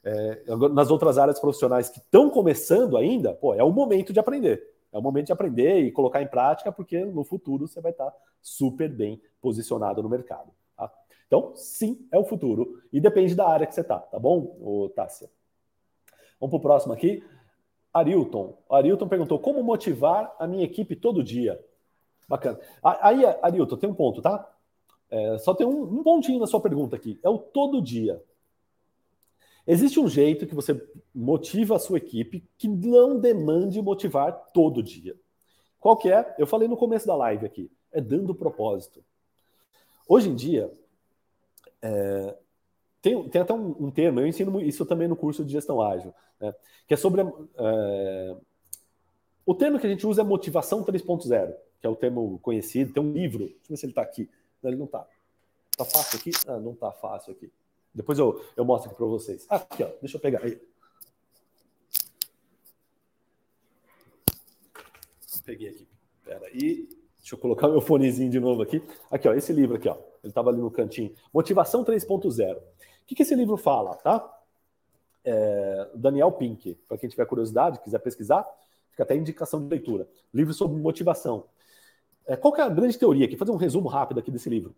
[0.06, 4.73] É, nas outras áreas profissionais que estão começando ainda, pô, é o momento de aprender.
[4.94, 8.14] É o momento de aprender e colocar em prática, porque no futuro você vai estar
[8.42, 10.52] super bem posicionado no mercado.
[10.78, 10.92] Tá?
[11.26, 12.80] Então, sim, é o futuro.
[12.94, 15.30] E depende da área que você está, tá bom, Tássia?
[16.40, 17.24] Vamos para o próximo aqui.
[17.92, 18.58] Arilton.
[18.70, 21.60] Arilton perguntou: como motivar a minha equipe todo dia?
[22.28, 22.60] Bacana.
[22.84, 24.50] Aí, Arilton, tem um ponto, tá?
[25.10, 27.20] É, só tem um, um pontinho na sua pergunta aqui.
[27.24, 28.22] É o todo dia.
[29.66, 30.82] Existe um jeito que você
[31.14, 35.16] motiva a sua equipe que não demande motivar todo dia.
[35.80, 36.36] Qual que é?
[36.38, 37.72] Eu falei no começo da live aqui.
[37.92, 39.04] É dando propósito.
[40.08, 40.72] Hoje em dia,
[41.82, 42.36] é,
[43.02, 46.14] tem, tem, até um, um, termo, eu ensino isso também no curso de gestão ágil,
[46.40, 46.54] né,
[46.88, 47.22] que é sobre.
[47.22, 48.36] É,
[49.46, 52.94] o termo que a gente usa é motivação 3.0, que é o termo conhecido.
[52.94, 54.30] Tem um livro, deixa eu ver se ele está aqui.
[54.62, 55.06] Não, ele não está.
[55.72, 56.32] Está fácil aqui?
[56.48, 57.52] Ah, não está fácil aqui.
[57.94, 59.46] Depois eu, eu mostro aqui para vocês.
[59.50, 60.60] Aqui, ó, deixa eu pegar aí.
[65.46, 65.88] Peguei aqui.
[66.24, 66.88] Pera aí.
[67.20, 68.82] Deixa eu colocar meu fonezinho de novo aqui.
[69.12, 69.96] Aqui, ó, esse livro aqui, ó.
[70.24, 71.14] Ele estava ali no cantinho.
[71.34, 72.58] Motivação 3.0.
[72.58, 72.62] O
[73.06, 74.42] que, que esse livro fala, tá?
[75.24, 78.46] É, Daniel Pink, para quem tiver curiosidade, quiser pesquisar,
[78.90, 80.08] fica até indicação de leitura.
[80.34, 81.46] Livro sobre motivação.
[82.26, 83.36] É, qual que é a grande teoria aqui?
[83.36, 84.76] Vou fazer um resumo rápido aqui desse livro.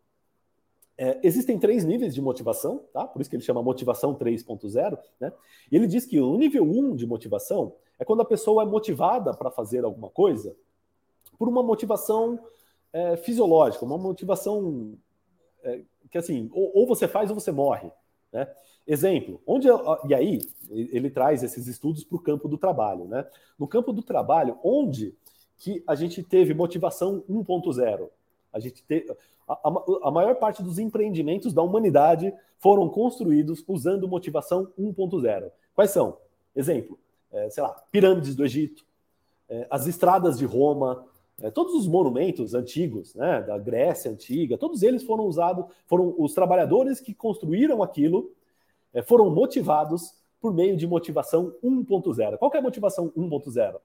[0.97, 3.05] É, existem três níveis de motivação, tá?
[3.05, 5.33] Por isso que ele chama motivação 3.0, né?
[5.71, 9.51] Ele diz que o nível 1 de motivação é quando a pessoa é motivada para
[9.51, 10.55] fazer alguma coisa
[11.37, 12.39] por uma motivação
[12.93, 14.97] é, fisiológica, uma motivação
[15.63, 17.91] é, que assim, ou, ou, você faz ou você morre,
[18.31, 18.47] né?
[18.87, 19.67] Exemplo, onde
[20.07, 23.27] e aí ele traz esses estudos para o campo do trabalho, né?
[23.59, 25.13] No campo do trabalho, onde
[25.57, 28.09] que a gente teve motivação 1.0?
[28.55, 29.13] A gente teve
[29.45, 35.51] a, a, maior parte dos empreendimentos da humanidade foram construídos usando motivação 1.0.
[35.75, 36.17] Quais são?
[36.55, 36.97] Exemplo,
[37.33, 38.85] é, sei lá, pirâmides do Egito,
[39.49, 41.05] é, as estradas de Roma,
[41.41, 46.33] é, todos os monumentos antigos, né, da Grécia antiga, todos eles foram usados, foram os
[46.33, 48.31] trabalhadores que construíram aquilo,
[48.93, 52.37] é, foram motivados por meio de motivação 1.0.
[52.37, 53.81] Qual é a motivação 1.0?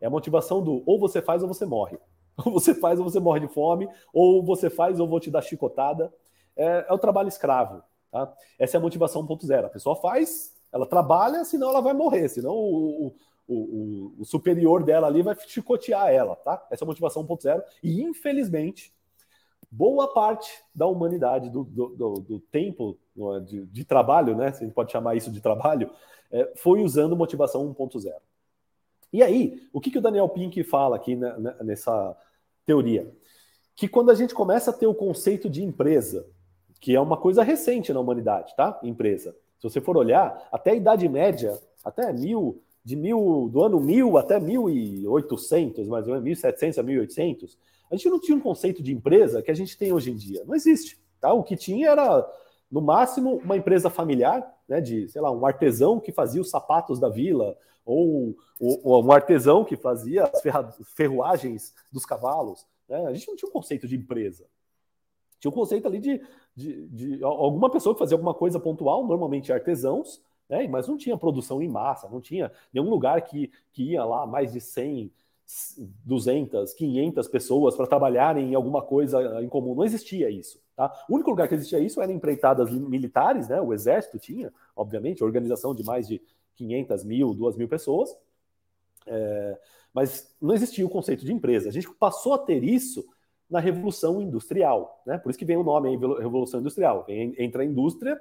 [0.00, 1.98] É a motivação do ou você faz ou você morre.
[2.44, 5.42] Ou você faz ou você morre de fome, ou você faz ou vou te dar
[5.42, 6.12] chicotada.
[6.56, 7.82] É, é o trabalho escravo.
[8.10, 8.32] Tá?
[8.58, 9.64] Essa é a motivação 1.0.
[9.64, 13.14] A pessoa faz, ela trabalha, senão ela vai morrer, senão o,
[13.46, 16.36] o, o, o superior dela ali vai chicotear ela.
[16.36, 16.66] Tá?
[16.70, 17.62] Essa é a motivação 1.0.
[17.82, 18.94] E, infelizmente,
[19.70, 24.52] boa parte da humanidade, do, do, do, do tempo é, de, de, trabalho, né?
[24.52, 25.90] Se a gente pode chamar isso de trabalho,
[26.30, 28.12] é, foi usando motivação 1.0.
[29.12, 31.16] E aí, o que, que o Daniel Pink fala aqui
[31.62, 32.16] nessa
[32.66, 33.10] teoria?
[33.74, 36.26] Que quando a gente começa a ter o conceito de empresa,
[36.80, 38.78] que é uma coisa recente na humanidade, tá?
[38.82, 39.34] Empresa.
[39.58, 44.18] Se você for olhar, até a Idade Média, até mil, de mil, do ano 1000
[44.18, 47.58] até 1800, mais ou menos, 1700 a 1800,
[47.90, 50.44] a gente não tinha um conceito de empresa que a gente tem hoje em dia.
[50.44, 50.98] Não existe.
[51.20, 51.32] Tá?
[51.32, 52.28] O que tinha era,
[52.70, 56.98] no máximo, uma empresa familiar, né, de, sei lá, um artesão que fazia os sapatos
[56.98, 60.42] da vila, ou, ou, um artesão que fazia as
[60.92, 62.66] ferruagens dos cavalos.
[62.88, 63.06] Né?
[63.06, 64.44] A gente não tinha um conceito de empresa.
[65.38, 66.20] Tinha um conceito ali de,
[66.54, 70.66] de, de alguma pessoa que fazia alguma coisa pontual, normalmente artesãos, né?
[70.66, 74.52] mas não tinha produção em massa, não tinha nenhum lugar que, que ia lá mais
[74.52, 75.12] de 100,
[76.04, 79.74] 200, 500 pessoas para trabalharem em alguma coisa em comum.
[79.74, 80.60] Não existia isso.
[80.74, 80.92] Tá?
[81.08, 83.60] O único lugar que existia isso era empreitadas militares, né?
[83.60, 86.20] o exército tinha, obviamente, organização de mais de
[86.56, 88.16] 500 mil, 2 mil pessoas,
[89.06, 89.58] é,
[89.94, 91.68] mas não existia o conceito de empresa.
[91.68, 93.06] A gente passou a ter isso
[93.48, 95.18] na Revolução Industrial, né?
[95.18, 97.06] Por isso que vem o nome aí, Revolução Industrial.
[97.08, 98.20] Entra a indústria,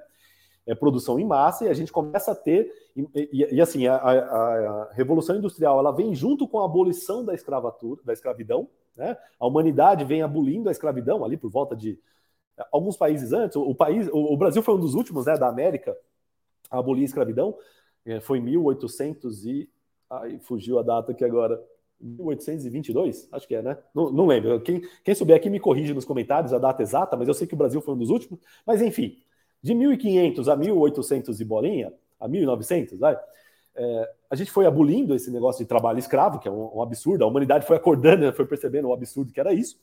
[0.66, 2.72] é produção em massa, e a gente começa a ter.
[2.96, 7.24] E, e, e assim, a, a, a, Revolução Industrial ela vem junto com a abolição
[7.24, 8.68] da escravatura, da escravidão.
[8.96, 9.16] Né?
[9.40, 12.00] A humanidade vem abolindo a escravidão ali por volta de
[12.72, 13.56] alguns países antes.
[13.58, 15.96] O, país, o, o Brasil foi um dos últimos né, da América
[16.72, 17.56] a abolir a escravidão.
[18.06, 19.70] É, foi 1800 e.
[20.10, 21.62] Ai, fugiu a data aqui agora.
[22.00, 23.30] 1822?
[23.32, 23.78] Acho que é, né?
[23.94, 24.60] Não, não lembro.
[24.62, 27.54] Quem, quem souber aqui me corrige nos comentários a data exata, mas eu sei que
[27.54, 28.40] o Brasil foi um dos últimos.
[28.66, 29.18] Mas enfim,
[29.66, 33.18] de 1500 a 1800 e bolinha, a 1900, vai,
[33.76, 37.24] é, a gente foi abolindo esse negócio de trabalho escravo, que é um, um absurdo.
[37.24, 39.80] A humanidade foi acordando, foi percebendo o absurdo que era isso.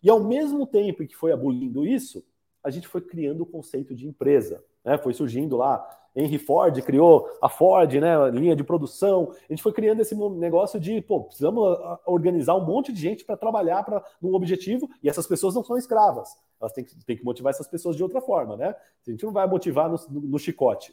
[0.00, 2.24] E ao mesmo tempo que foi abolindo isso,
[2.62, 4.62] a gente foi criando o conceito de empresa.
[4.84, 4.98] Né?
[4.98, 9.32] Foi surgindo lá, Henry Ford criou a Ford, né, a linha de produção.
[9.48, 13.36] A gente foi criando esse negócio de, pô, precisamos organizar um monte de gente para
[13.36, 16.36] trabalhar para um objetivo, e essas pessoas não são escravas.
[16.60, 18.74] Elas têm que, têm que motivar essas pessoas de outra forma, né?
[19.06, 20.92] A gente não vai motivar no, no, no chicote.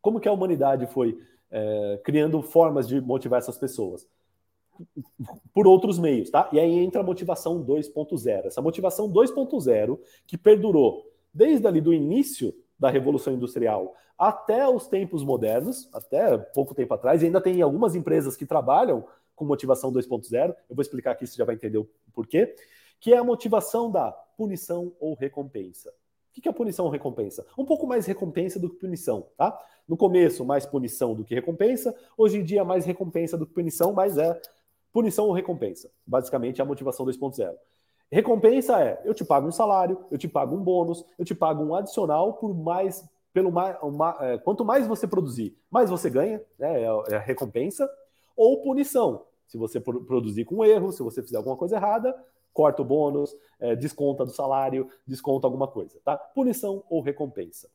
[0.00, 1.18] Como que a humanidade foi
[1.50, 4.06] é, criando formas de motivar essas pessoas?
[5.52, 6.48] por outros meios, tá?
[6.52, 8.46] E aí entra a motivação 2.0.
[8.46, 15.24] Essa motivação 2.0 que perdurou desde ali do início da Revolução Industrial até os tempos
[15.24, 19.04] modernos, até pouco tempo atrás, e ainda tem algumas empresas que trabalham
[19.36, 22.54] com motivação 2.0, eu vou explicar aqui, você já vai entender o porquê,
[23.00, 25.90] que é a motivação da punição ou recompensa.
[26.36, 27.46] O que é punição ou recompensa?
[27.56, 29.56] Um pouco mais recompensa do que punição, tá?
[29.86, 33.92] No começo, mais punição do que recompensa, hoje em dia, mais recompensa do que punição,
[33.92, 34.40] mas é
[34.92, 35.90] Punição ou recompensa?
[36.06, 37.50] Basicamente, é a motivação 2.0.
[38.12, 41.64] Recompensa é: eu te pago um salário, eu te pago um bônus, eu te pago
[41.64, 43.02] um adicional por mais.
[43.32, 47.18] Pelo mais, uma, é, quanto mais você produzir, mais você ganha, né, é, é a
[47.18, 47.88] recompensa.
[48.36, 49.24] Ou punição.
[49.46, 52.14] Se você produzir com erro, se você fizer alguma coisa errada,
[52.52, 56.14] corta o bônus, é, desconta do salário, desconta alguma coisa, tá?
[56.16, 57.70] Punição ou recompensa.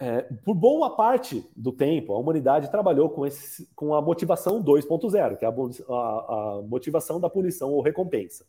[0.00, 5.36] É, por boa parte do tempo, a humanidade trabalhou com, esse, com a motivação 2.0,
[5.36, 8.44] que é a, a, a, motivação da punição ou recompensa.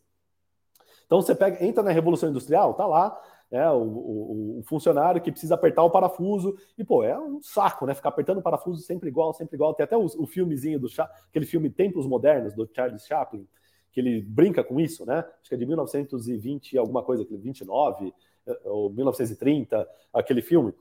[1.12, 3.20] Então você pega, entra na Revolução Industrial, tá lá
[3.50, 7.84] né, o, o, o, funcionário que precisa apertar o parafuso, e pô, é um saco,
[7.84, 7.92] né?
[7.92, 9.74] Ficar apertando o parafuso sempre igual, sempre igual.
[9.74, 10.88] Tem até o, o filmezinho do
[11.28, 13.46] aquele filme Tempos Modernos, do Charles Chaplin,
[13.92, 15.18] que ele brinca com isso, né?
[15.18, 18.14] Acho que é de 1920 alguma coisa, 29
[18.46, 20.72] eh, ou 1930, aquele filme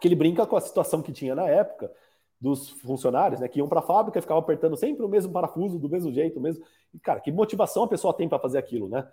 [0.00, 1.92] que ele brinca com a situação que tinha na época
[2.40, 5.78] dos funcionários, né, que iam para a fábrica e ficavam apertando sempre o mesmo parafuso,
[5.78, 6.64] do mesmo jeito, mesmo.
[6.94, 9.06] E, cara, que motivação a pessoa tem para fazer aquilo, né?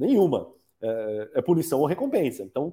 [0.00, 0.50] Nenhuma.
[0.82, 2.42] É, é, punição ou recompensa.
[2.42, 2.72] Então,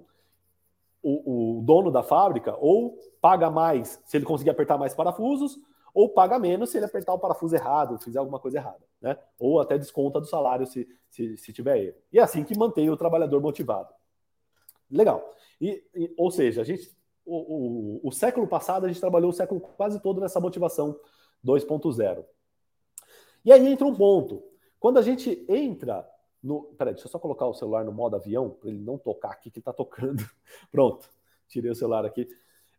[1.03, 5.59] o, o dono da fábrica ou paga mais se ele conseguir apertar mais parafusos,
[5.93, 9.17] ou paga menos se ele apertar o parafuso errado, fizer alguma coisa errada, né?
[9.37, 11.97] Ou até desconta do salário se, se, se tiver erro.
[12.13, 13.93] E é assim que mantém o trabalhador motivado.
[14.89, 15.33] Legal.
[15.59, 19.33] E, e, ou seja, a gente o, o, o, século passado a gente trabalhou o
[19.33, 20.97] século quase todo nessa motivação
[21.45, 22.23] 2.0.
[23.43, 24.41] E aí entra um ponto.
[24.79, 26.07] Quando a gente entra
[26.41, 26.63] no.
[26.77, 29.49] Peraí, deixa eu só colocar o celular no modo avião, para ele não tocar aqui
[29.49, 30.23] que está tocando.
[30.71, 31.09] Pronto,
[31.47, 32.27] tirei o celular aqui.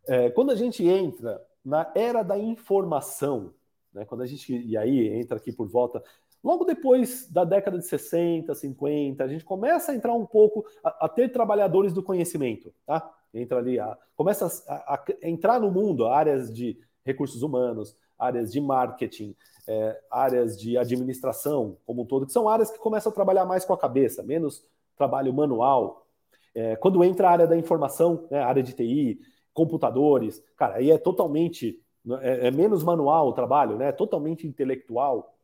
[0.07, 3.53] É, quando a gente entra na era da informação,
[3.93, 4.57] né, quando a gente.
[4.57, 6.03] E aí entra aqui por volta.
[6.43, 11.07] Logo depois da década de 60, 50, a gente começa a entrar um pouco, a,
[11.07, 13.13] a ter trabalhadores do conhecimento, tá?
[13.35, 18.61] entra ali, a, começa a, a, entrar no mundo áreas de recursos humanos, áreas de
[18.61, 19.35] marketing,
[19.69, 23.65] é, áreas de administração como um todo, que são áreas que começam a trabalhar mais
[23.65, 24.65] com a cabeça, menos
[24.97, 26.07] trabalho manual.
[26.55, 29.21] É, quando entra a área da informação, né, área de TI,
[29.53, 31.81] computadores, cara, aí é totalmente,
[32.21, 35.35] é, é menos manual o trabalho, né, totalmente intelectual.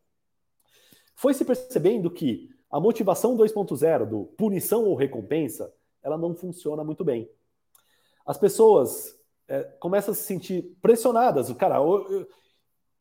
[1.15, 7.05] Foi se percebendo que a motivação 2.0 do punição ou recompensa, ela não funciona muito
[7.05, 7.31] bem
[8.25, 9.15] as pessoas
[9.47, 11.51] é, começam a se sentir pressionadas.
[11.51, 12.29] O cara, ou, eu,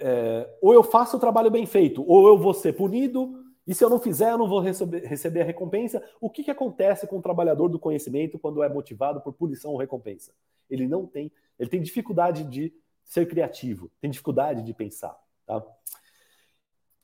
[0.04, 3.84] é, ou eu faço o trabalho bem feito, ou eu vou ser punido, e se
[3.84, 6.04] eu não fizer, eu não vou receber, receber a recompensa.
[6.20, 9.78] O que, que acontece com o trabalhador do conhecimento quando é motivado por punição ou
[9.78, 10.34] recompensa?
[10.70, 12.74] Ele não tem, ele tem dificuldade de
[13.06, 15.18] ser criativo, tem dificuldade de pensar.
[15.46, 15.64] Tá?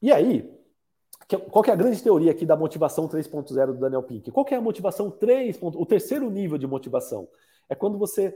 [0.01, 0.53] E aí,
[1.51, 4.29] qual que é a grande teoria aqui da motivação 3.0 do Daniel Pink?
[4.31, 5.59] Qual que é a motivação 3.
[5.61, 7.27] O terceiro nível de motivação?
[7.69, 8.35] é quando você.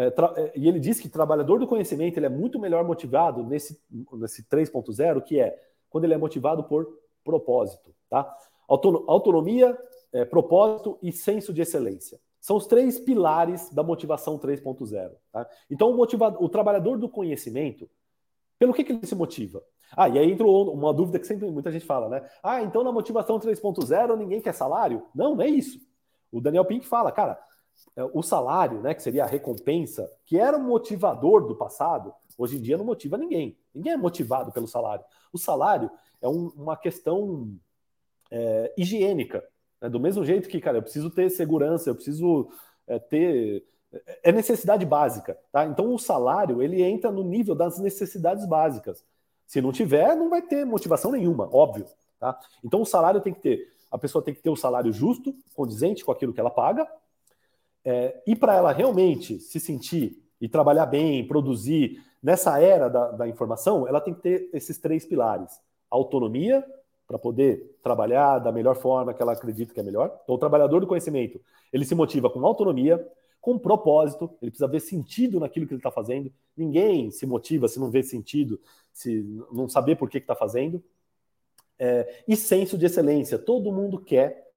[0.00, 3.80] É, é, e ele diz que trabalhador do conhecimento ele é muito melhor motivado nesse,
[4.12, 5.58] nesse 3.0, que é
[5.88, 6.86] quando ele é motivado por
[7.24, 7.94] propósito.
[8.08, 8.32] Tá?
[8.68, 9.76] Autonomia,
[10.12, 12.20] é, propósito e senso de excelência.
[12.40, 15.12] São os três pilares da motivação 3.0.
[15.30, 15.46] Tá?
[15.70, 17.88] Então, o, motivado, o trabalhador do conhecimento,
[18.58, 19.62] pelo que, que ele se motiva?
[19.96, 22.24] Ah, e aí entrou uma dúvida que sempre muita gente fala, né?
[22.42, 25.04] Ah, então na motivação 3.0 ninguém quer salário?
[25.12, 25.80] Não, não é isso.
[26.30, 27.40] O Daniel Pink fala, cara,
[28.12, 32.60] o salário, né, que seria a recompensa, que era o motivador do passado, hoje em
[32.60, 33.56] dia não motiva ninguém.
[33.74, 35.04] Ninguém é motivado pelo salário.
[35.32, 37.54] O salário é um, uma questão
[38.30, 39.44] é, higiênica.
[39.80, 39.88] Né?
[39.88, 42.48] Do mesmo jeito que, cara, eu preciso ter segurança, eu preciso
[42.86, 43.64] é, ter.
[43.92, 45.38] É, é necessidade básica.
[45.52, 45.66] Tá?
[45.66, 49.04] Então o salário ele entra no nível das necessidades básicas.
[49.46, 51.86] Se não tiver, não vai ter motivação nenhuma, óbvio.
[52.18, 52.38] Tá?
[52.62, 53.72] Então o salário tem que ter.
[53.90, 56.86] A pessoa tem que ter o salário justo, condizente com aquilo que ela paga,
[57.84, 63.28] é, e para ela realmente se sentir e trabalhar bem, produzir nessa era da, da,
[63.28, 65.60] informação, ela tem que ter esses três pilares:
[65.90, 66.64] autonomia,
[67.06, 70.18] para poder trabalhar da melhor forma que ela acredita que é melhor.
[70.22, 71.40] Então, o trabalhador do conhecimento,
[71.72, 73.04] ele se motiva com autonomia,
[73.40, 76.30] com propósito, ele precisa ver sentido naquilo que ele está fazendo.
[76.56, 78.60] Ninguém se motiva se não vê sentido,
[78.92, 80.82] se não saber por que está fazendo.
[81.78, 83.38] É, e senso de excelência.
[83.38, 84.49] Todo mundo quer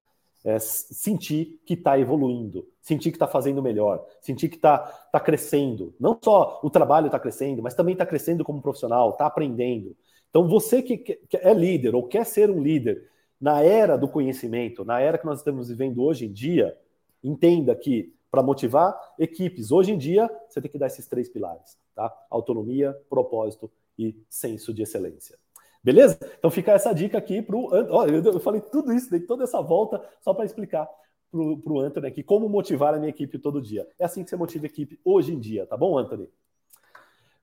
[0.44, 5.96] é, sentir que está evoluindo, sentir que está fazendo melhor, sentir que está tá crescendo.
[6.00, 9.96] Não só o trabalho está crescendo, mas também está crescendo como profissional, está aprendendo.
[10.30, 14.84] Então, você que, que é líder ou quer ser um líder na era do conhecimento,
[14.84, 16.78] na era que nós estamos vivendo hoje em dia,
[17.24, 21.78] entenda que para motivar equipes hoje em dia, você tem que dar esses três pilares,
[21.94, 22.12] tá?
[22.32, 25.38] Autonomia, propósito e senso de excelência.
[25.84, 26.18] Beleza?
[26.40, 27.76] Então fica essa dica aqui para o.
[27.76, 30.88] Eu falei tudo isso, dei toda essa volta só para explicar
[31.30, 33.88] para o Anthony aqui como motivar a minha equipe todo dia.
[34.00, 36.30] É assim que você motiva a equipe hoje em dia, tá bom, Anthony?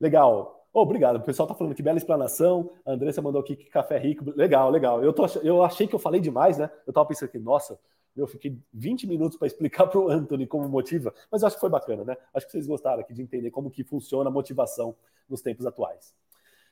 [0.00, 0.64] Legal.
[0.72, 1.16] Oh, obrigado.
[1.16, 2.70] O pessoal está falando que bela explanação.
[2.86, 4.32] A Andressa mandou aqui que café rico.
[4.36, 5.02] Legal, legal.
[5.02, 6.70] Eu, tô, eu achei que eu falei demais, né?
[6.86, 7.78] Eu estava pensando aqui, nossa,
[8.16, 11.60] eu fiquei 20 minutos para explicar para o Anthony como motiva, mas eu acho que
[11.60, 12.16] foi bacana, né?
[12.32, 14.94] Acho que vocês gostaram aqui de entender como que funciona a motivação
[15.28, 16.14] nos tempos atuais.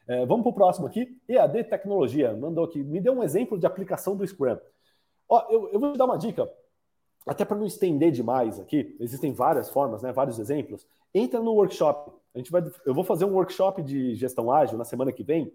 [0.09, 1.21] É, vamos para o próximo aqui.
[1.29, 2.83] EAD Tecnologia mandou aqui.
[2.83, 4.57] Me deu um exemplo de aplicação do Scrum.
[5.29, 6.51] Ó, eu, eu vou te dar uma dica,
[7.27, 8.97] até para não estender demais aqui.
[8.99, 10.11] Existem várias formas, né?
[10.11, 10.87] Vários exemplos.
[11.15, 14.85] Entra no workshop a gente vai, eu vou fazer um workshop de gestão ágil na
[14.85, 15.53] semana que vem.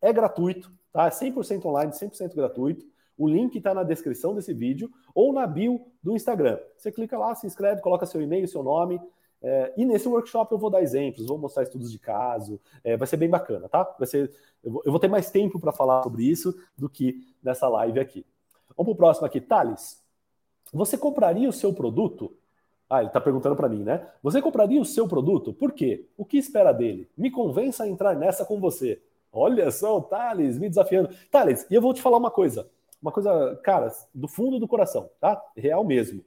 [0.00, 1.06] É gratuito, tá?
[1.06, 2.84] É 100% online, 100% gratuito.
[3.16, 6.58] O link está na descrição desse vídeo ou na bio do Instagram.
[6.76, 9.00] Você clica lá, se inscreve, coloca seu e-mail, seu nome.
[9.46, 12.58] É, e nesse workshop eu vou dar exemplos, vou mostrar estudos de caso.
[12.82, 13.84] É, vai ser bem bacana, tá?
[13.98, 14.32] Vai ser,
[14.62, 18.00] eu, vou, eu vou ter mais tempo para falar sobre isso do que nessa live
[18.00, 18.24] aqui.
[18.74, 19.42] Vamos para o próximo aqui.
[19.42, 20.02] Thales,
[20.72, 22.34] você compraria o seu produto
[22.88, 24.06] ah, ele está perguntando para mim, né?
[24.22, 25.52] Você compraria o seu produto?
[25.52, 26.06] Por quê?
[26.16, 27.10] O que espera dele?
[27.16, 29.02] Me convença a entrar nessa com você.
[29.32, 31.08] Olha só o Thales me desafiando.
[31.30, 32.70] Thales, e eu vou te falar uma coisa.
[33.00, 35.42] Uma coisa, cara, do fundo do coração, tá?
[35.56, 36.24] Real mesmo.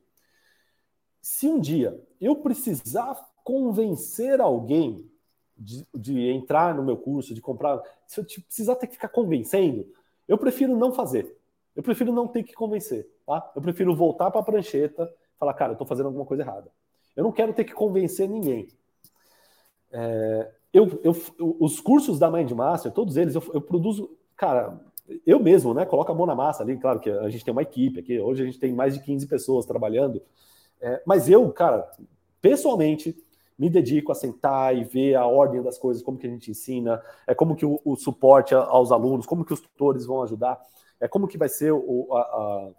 [1.22, 5.10] Se um dia eu precisar convencer alguém
[5.58, 9.88] de, de entrar no meu curso, de comprar, se eu precisar ter que ficar convencendo,
[10.28, 11.36] eu prefiro não fazer.
[11.76, 13.52] Eu prefiro não ter que convencer, tá?
[13.56, 16.72] Eu prefiro voltar para a prancheta falar, cara, eu estou fazendo alguma coisa errada.
[17.16, 18.68] Eu não quero ter que convencer ninguém.
[19.92, 21.16] É, eu, eu,
[21.60, 24.80] os cursos da Mindmaster, todos eles, eu, eu, produzo, cara,
[25.26, 25.86] eu mesmo, né?
[25.86, 28.44] Coloco a mão na massa ali, claro que a gente tem uma equipe aqui, hoje
[28.44, 30.22] a gente tem mais de 15 pessoas trabalhando,
[30.82, 31.90] é, mas eu, cara,
[32.42, 33.16] pessoalmente,
[33.58, 37.02] me dedico a sentar e ver a ordem das coisas, como que a gente ensina,
[37.26, 40.62] é como que o, o suporte aos alunos, como que os tutores vão ajudar,
[41.00, 42.70] é como que vai ser o, a, a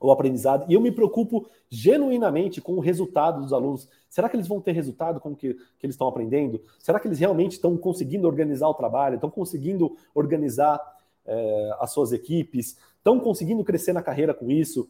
[0.00, 3.86] o aprendizado, e eu me preocupo genuinamente com o resultado dos alunos.
[4.08, 6.62] Será que eles vão ter resultado com o que, que eles estão aprendendo?
[6.78, 10.80] Será que eles realmente estão conseguindo organizar o trabalho, estão conseguindo organizar
[11.26, 14.88] é, as suas equipes, estão conseguindo crescer na carreira com isso?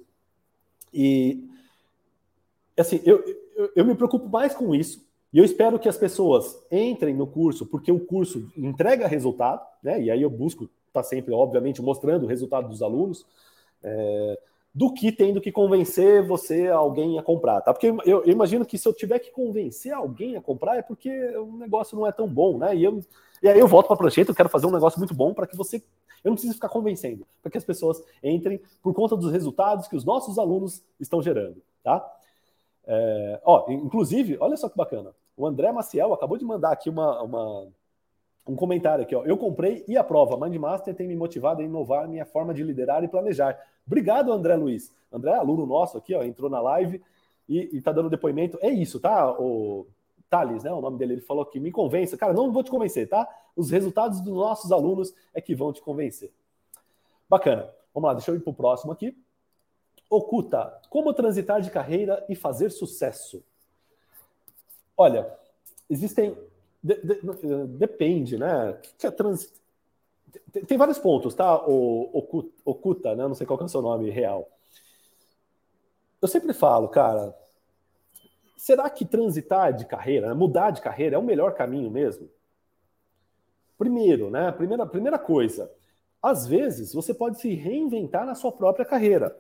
[0.95, 1.45] E
[2.81, 3.23] assim, eu,
[3.57, 7.27] eu, eu me preocupo mais com isso, e eu espero que as pessoas entrem no
[7.27, 10.01] curso, porque o curso entrega resultado, né?
[10.03, 13.25] E aí eu busco estar tá sempre, obviamente, mostrando o resultado dos alunos.
[13.83, 14.39] É,
[14.73, 17.73] do que tendo que convencer você alguém a comprar, tá?
[17.73, 21.11] Porque eu, eu, imagino que se eu tiver que convencer alguém a comprar é porque
[21.37, 22.75] o negócio não é tão bom, né?
[22.77, 23.05] E, eu,
[23.43, 25.47] e aí eu volto para a prancheta, eu quero fazer um negócio muito bom para
[25.47, 25.79] que você,
[26.23, 29.97] eu não preciso ficar convencendo, para que as pessoas entrem por conta dos resultados que
[29.97, 32.09] os nossos alunos estão gerando, tá?
[32.93, 37.23] É, ó, inclusive, olha só que bacana, o André Maciel acabou de mandar aqui uma,
[37.23, 37.69] uma
[38.45, 39.23] um comentário aqui, ó.
[39.23, 40.37] Eu comprei e a prova.
[40.37, 43.57] Mindmaster tem me motivado a inovar minha forma de liderar e planejar.
[43.87, 44.93] Obrigado, André Luiz.
[45.13, 47.01] André, aluno nosso aqui, ó, entrou na live
[47.49, 48.59] e, está dando depoimento.
[48.61, 49.31] É isso, tá?
[49.39, 49.87] O
[50.29, 50.73] Thales, né?
[50.73, 52.17] O nome dele, ele falou que me convença.
[52.17, 53.29] Cara, não vou te convencer, tá?
[53.55, 56.33] Os resultados dos nossos alunos é que vão te convencer.
[57.29, 57.71] Bacana.
[57.95, 59.17] Vamos lá, deixa eu ir para o próximo aqui.
[60.11, 63.45] Oculta, como transitar de carreira e fazer sucesso?
[64.97, 65.33] Olha,
[65.89, 66.37] existem
[66.83, 68.77] de, de, depende, né?
[68.99, 69.53] Que é trans...
[70.53, 71.65] tem, tem, vários pontos, tá?
[71.65, 73.29] O, oculta, né?
[73.29, 74.51] Não sei qual é o seu nome real.
[76.21, 77.35] Eu sempre falo, cara,
[78.57, 80.35] será que transitar de carreira, né?
[80.35, 82.29] mudar de carreira é o melhor caminho mesmo?
[83.79, 84.53] Primeiro, né?
[84.53, 85.71] Primeira, primeira coisa,
[86.23, 89.35] às vezes você pode se reinventar na sua própria carreira.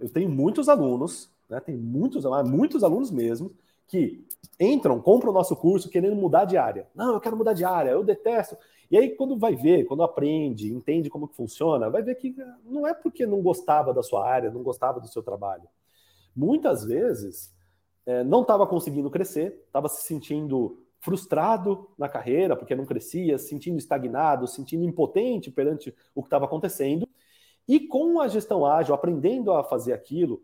[0.00, 1.60] Eu tenho muitos alunos, né?
[1.60, 3.52] Tem muitos, muitos alunos mesmo,
[3.86, 4.24] que
[4.58, 6.88] entram, compram o nosso curso querendo mudar de área.
[6.94, 8.56] Não, eu quero mudar de área, eu detesto.
[8.90, 12.34] E aí, quando vai ver, quando aprende, entende como que funciona, vai ver que
[12.64, 15.64] não é porque não gostava da sua área, não gostava do seu trabalho.
[16.34, 17.52] Muitas vezes
[18.06, 23.48] é, não estava conseguindo crescer, estava se sentindo frustrado na carreira porque não crescia, se
[23.48, 27.08] sentindo estagnado, se sentindo impotente perante o que estava acontecendo.
[27.66, 30.42] E com a gestão ágil, aprendendo a fazer aquilo,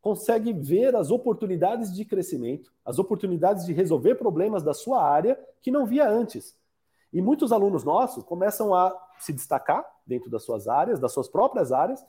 [0.00, 5.70] consegue ver as oportunidades de crescimento, as oportunidades de resolver problemas da sua área que
[5.70, 6.56] não via antes.
[7.12, 11.72] E muitos alunos nossos começam a se destacar dentro das suas áreas, das suas próprias
[11.72, 12.04] áreas,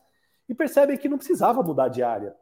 [0.47, 2.35] e percebem que não precisava mudar de área.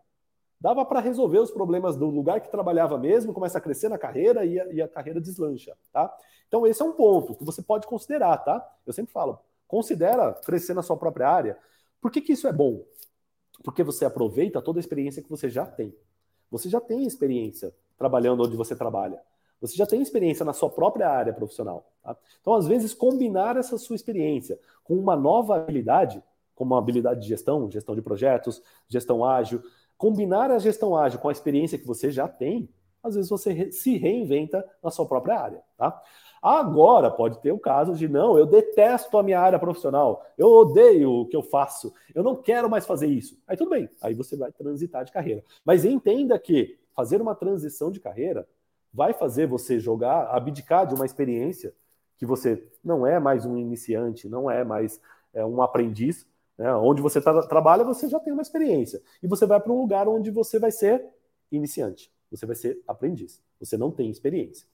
[0.59, 4.45] Dava para resolver os problemas do lugar que trabalhava mesmo, começa a crescer na carreira
[4.45, 6.13] e a, e a carreira deslancha, tá?
[6.47, 8.65] Então esse é um ponto que você pode considerar, tá?
[8.85, 11.57] Eu sempre falo, considera crescer na sua própria área.
[12.05, 12.85] Por que, que isso é bom?
[13.63, 15.91] Porque você aproveita toda a experiência que você já tem.
[16.51, 19.19] Você já tem experiência trabalhando onde você trabalha.
[19.59, 21.91] Você já tem experiência na sua própria área profissional.
[22.03, 22.15] Tá?
[22.39, 26.21] Então, às vezes, combinar essa sua experiência com uma nova habilidade,
[26.53, 29.63] como uma habilidade de gestão, gestão de projetos, gestão ágil,
[29.97, 32.69] combinar a gestão ágil com a experiência que você já tem,
[33.05, 35.63] às vezes você se reinventa na sua própria área.
[35.77, 36.01] Tá?
[36.41, 41.11] Agora pode ter o caso de não, eu detesto a minha área profissional, eu odeio
[41.11, 43.39] o que eu faço, eu não quero mais fazer isso.
[43.47, 45.43] Aí tudo bem, aí você vai transitar de carreira.
[45.63, 48.47] Mas entenda que fazer uma transição de carreira
[48.93, 51.73] vai fazer você jogar, abdicar de uma experiência
[52.17, 55.01] que você não é mais um iniciante, não é mais
[55.33, 56.25] é, um aprendiz.
[56.57, 56.73] Né?
[56.75, 59.01] Onde você trabalha, você já tem uma experiência.
[59.21, 61.05] E você vai para um lugar onde você vai ser
[61.51, 63.41] iniciante, você vai ser aprendiz.
[63.59, 64.67] Você não tem experiência.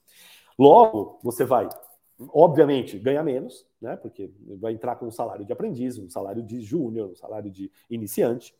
[0.58, 1.68] Logo, você vai,
[2.28, 3.96] obviamente, ganhar menos, né?
[3.96, 4.30] Porque
[4.60, 8.54] vai entrar com um salário de aprendiz, um salário de júnior, um salário de iniciante.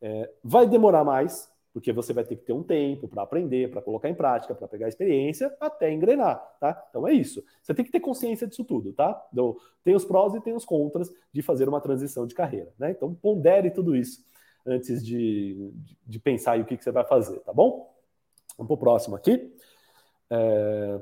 [0.00, 3.80] É, vai demorar mais, porque você vai ter que ter um tempo para aprender, para
[3.80, 6.84] colocar em prática, para pegar experiência, até engrenar, tá?
[6.90, 7.42] Então é isso.
[7.62, 9.26] Você tem que ter consciência disso tudo, tá?
[9.32, 12.90] Então, tem os prós e tem os contras de fazer uma transição de carreira, né?
[12.90, 14.24] Então pondere tudo isso
[14.66, 15.72] antes de,
[16.06, 17.91] de, pensar em o que, que, você vai fazer, tá bom?
[18.62, 19.52] Vamos para o próximo aqui.
[20.30, 21.00] É...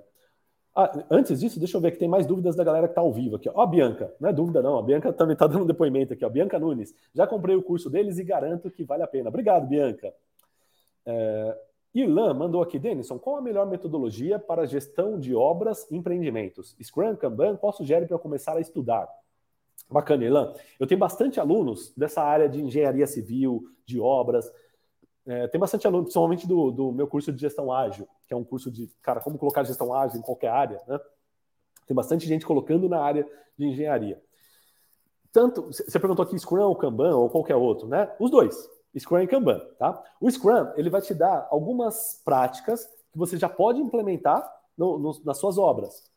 [0.75, 3.13] Ah, antes disso, deixa eu ver que tem mais dúvidas da galera que está ao
[3.13, 3.51] vivo aqui.
[3.53, 6.25] Ó, a Bianca, não é dúvida não, a Bianca também está dando depoimento aqui.
[6.25, 6.29] Ó.
[6.29, 9.29] Bianca Nunes, já comprei o curso deles e garanto que vale a pena.
[9.29, 10.15] Obrigado, Bianca.
[11.05, 11.59] É,
[11.93, 16.77] Irlan mandou aqui, Denison, qual a melhor metodologia para gestão de obras e empreendimentos?
[16.81, 19.09] Scrum, Kanban, qual sugere para eu começar a estudar?
[19.91, 20.55] Bacana, Irlan.
[20.79, 24.51] Eu tenho bastante alunos dessa área de engenharia civil, de obras.
[25.31, 28.43] É, tem bastante alunos, principalmente do, do meu curso de gestão ágil, que é um
[28.43, 30.99] curso de, cara, como colocar gestão ágil em qualquer área, né?
[31.87, 33.25] Tem bastante gente colocando na área
[33.57, 34.21] de engenharia.
[35.33, 38.13] Tanto, você perguntou aqui Scrum ou Kanban ou qualquer outro, né?
[38.19, 38.57] Os dois.
[38.99, 40.03] Scrum e Kanban, tá?
[40.21, 44.45] O Scrum, ele vai te dar algumas práticas que você já pode implementar
[44.77, 46.11] no, no, nas suas obras.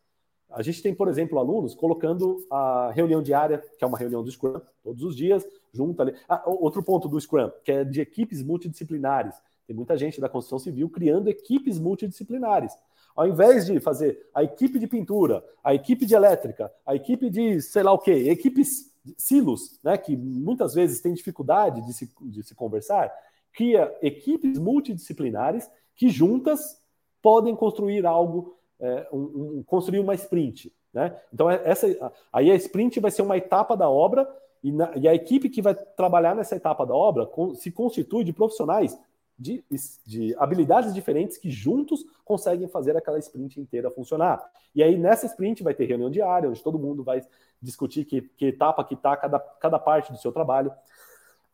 [0.53, 4.31] A gente tem, por exemplo, alunos colocando a reunião diária, que é uma reunião do
[4.31, 6.13] Scrum, todos os dias, junto ali.
[6.29, 9.35] Ah, outro ponto do Scrum, que é de equipes multidisciplinares.
[9.65, 12.77] Tem muita gente da construção civil criando equipes multidisciplinares.
[13.15, 17.61] Ao invés de fazer a equipe de pintura, a equipe de elétrica, a equipe de
[17.61, 22.43] sei lá o quê, equipes silos, né, que muitas vezes têm dificuldade de se, de
[22.43, 23.11] se conversar,
[23.51, 26.81] cria equipes multidisciplinares que juntas
[27.21, 29.19] podem construir algo, é, um,
[29.59, 30.71] um, construir uma sprint.
[30.93, 31.15] Né?
[31.34, 31.88] Então, é, essa,
[32.31, 34.29] aí a sprint vai ser uma etapa da obra
[34.61, 38.34] e, na, e a equipe que vai trabalhar nessa etapa da obra se constitui de
[38.34, 38.99] profissionais
[39.39, 39.63] de,
[40.05, 44.43] de, habilidades diferentes que juntos conseguem fazer aquela sprint inteira funcionar.
[44.75, 47.21] E aí, nessa sprint, vai ter reunião diária, onde todo mundo vai
[47.61, 50.71] discutir que, que etapa que está cada, cada parte do seu trabalho.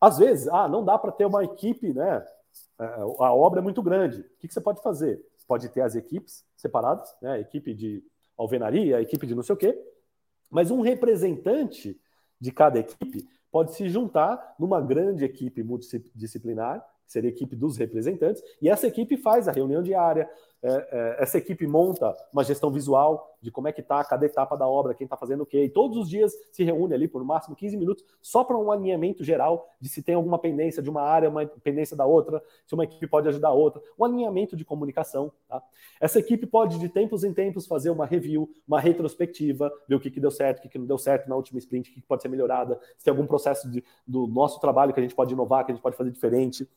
[0.02, 2.26] Às vezes, ah, não dá para ter uma equipe, né?
[2.80, 2.86] É,
[3.20, 4.22] a obra é muito grande.
[4.22, 5.24] O que, que você pode fazer?
[5.50, 7.40] Pode ter as equipes separadas, né?
[7.40, 8.04] Equipe de
[8.38, 9.76] alvenaria, equipe de não sei o quê,
[10.48, 12.00] mas um representante
[12.40, 17.78] de cada equipe pode se juntar numa grande equipe multidisciplinar que seria a equipe dos
[17.78, 20.30] representantes, e essa equipe faz a reunião diária,
[20.62, 24.58] é, é, essa equipe monta uma gestão visual de como é que está cada etapa
[24.58, 27.20] da obra, quem está fazendo o quê, e todos os dias se reúne ali por
[27.20, 30.90] no máximo 15 minutos, só para um alinhamento geral de se tem alguma pendência de
[30.90, 34.58] uma área, uma pendência da outra, se uma equipe pode ajudar a outra, um alinhamento
[34.58, 35.32] de comunicação.
[35.48, 35.64] Tá?
[36.02, 40.12] Essa equipe pode, de tempos em tempos, fazer uma review, uma retrospectiva, ver o que,
[40.12, 42.08] que deu certo, o que, que não deu certo na última sprint, o que, que
[42.08, 45.34] pode ser melhorada, se tem algum processo de, do nosso trabalho que a gente pode
[45.34, 46.68] inovar, que a gente pode fazer diferente.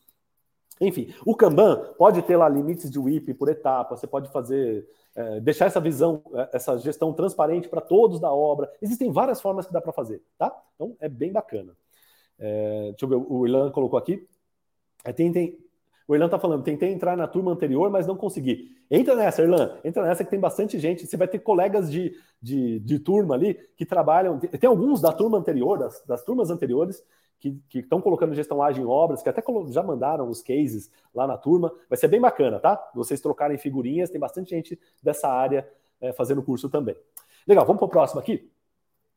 [0.87, 5.41] Enfim, o Kanban pode ter lá limites de WIP por etapa, você pode fazer, é,
[5.41, 8.71] deixar essa visão, é, essa gestão transparente para todos da obra.
[8.83, 10.53] Existem várias formas que dá para fazer, tá?
[10.75, 11.77] Então é bem bacana.
[12.39, 14.27] É, deixa eu ver, o Irlan colocou aqui.
[15.05, 15.57] É, tem, tem,
[16.09, 18.77] o Irlan está falando, tentei entrar na turma anterior, mas não consegui.
[18.91, 21.07] Entra nessa, Irlan, entra nessa que tem bastante gente.
[21.07, 24.39] Você vai ter colegas de, de, de turma ali que trabalham.
[24.39, 27.05] Tem alguns da turma anterior, das, das turmas anteriores,
[27.69, 31.37] que estão colocando gestão ágil em obras, que até já mandaram os cases lá na
[31.37, 31.73] turma.
[31.89, 32.91] Vai ser bem bacana, tá?
[32.95, 35.69] Vocês trocarem figurinhas, tem bastante gente dessa área
[36.01, 36.97] é, fazendo curso também.
[37.47, 38.51] Legal, vamos para o próximo aqui.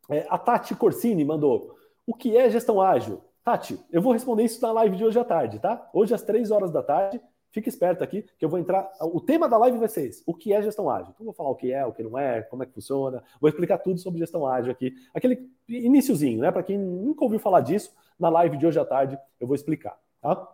[0.09, 3.21] É, a Tati Corsini mandou: o que é gestão ágil?
[3.43, 5.87] Tati, eu vou responder isso na live de hoje à tarde, tá?
[5.93, 7.21] Hoje às três horas da tarde.
[7.55, 8.91] Fica esperto aqui, que eu vou entrar.
[8.99, 11.13] O tema da live vai ser esse: o que é gestão ágil?
[11.15, 13.23] Então, vou falar o que é, o que não é, como é que funciona.
[13.39, 14.93] Vou explicar tudo sobre gestão ágil aqui.
[15.13, 16.51] Aquele iníciozinho, né?
[16.51, 19.97] Para quem nunca ouviu falar disso, na live de hoje à tarde eu vou explicar,
[20.21, 20.53] tá?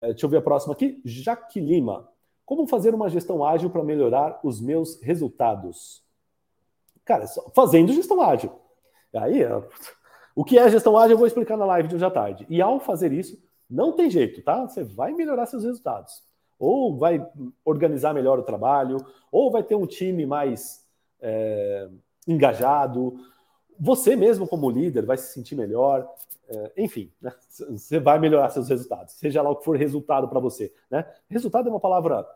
[0.00, 1.02] É, deixa eu ver a próxima aqui.
[1.04, 2.08] Jaque Lima.
[2.46, 6.02] Como fazer uma gestão ágil para melhorar os meus resultados?
[7.04, 8.52] Cara, fazendo gestão ágil.
[9.12, 9.42] Aí,
[10.34, 12.46] o que é gestão ágil eu vou explicar na live de hoje à tarde.
[12.48, 13.38] E ao fazer isso,
[13.68, 14.66] não tem jeito, tá?
[14.66, 16.22] Você vai melhorar seus resultados.
[16.58, 17.24] Ou vai
[17.64, 18.98] organizar melhor o trabalho,
[19.30, 20.86] ou vai ter um time mais
[21.20, 21.88] é,
[22.26, 23.18] engajado.
[23.78, 26.08] Você mesmo, como líder, vai se sentir melhor.
[26.48, 27.32] É, enfim, né?
[27.50, 30.72] você vai melhorar seus resultados, seja lá o que for resultado para você.
[30.90, 31.04] Né?
[31.28, 32.26] Resultado é uma palavra.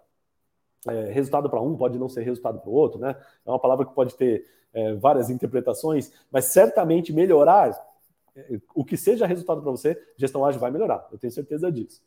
[0.88, 3.14] É, resultado para um pode não ser resultado para o outro, né?
[3.44, 7.78] É uma palavra que pode ter é, várias interpretações, mas certamente melhorar
[8.74, 11.08] o que seja resultado para você, gestão ágil vai melhorar.
[11.12, 12.02] Eu tenho certeza disso.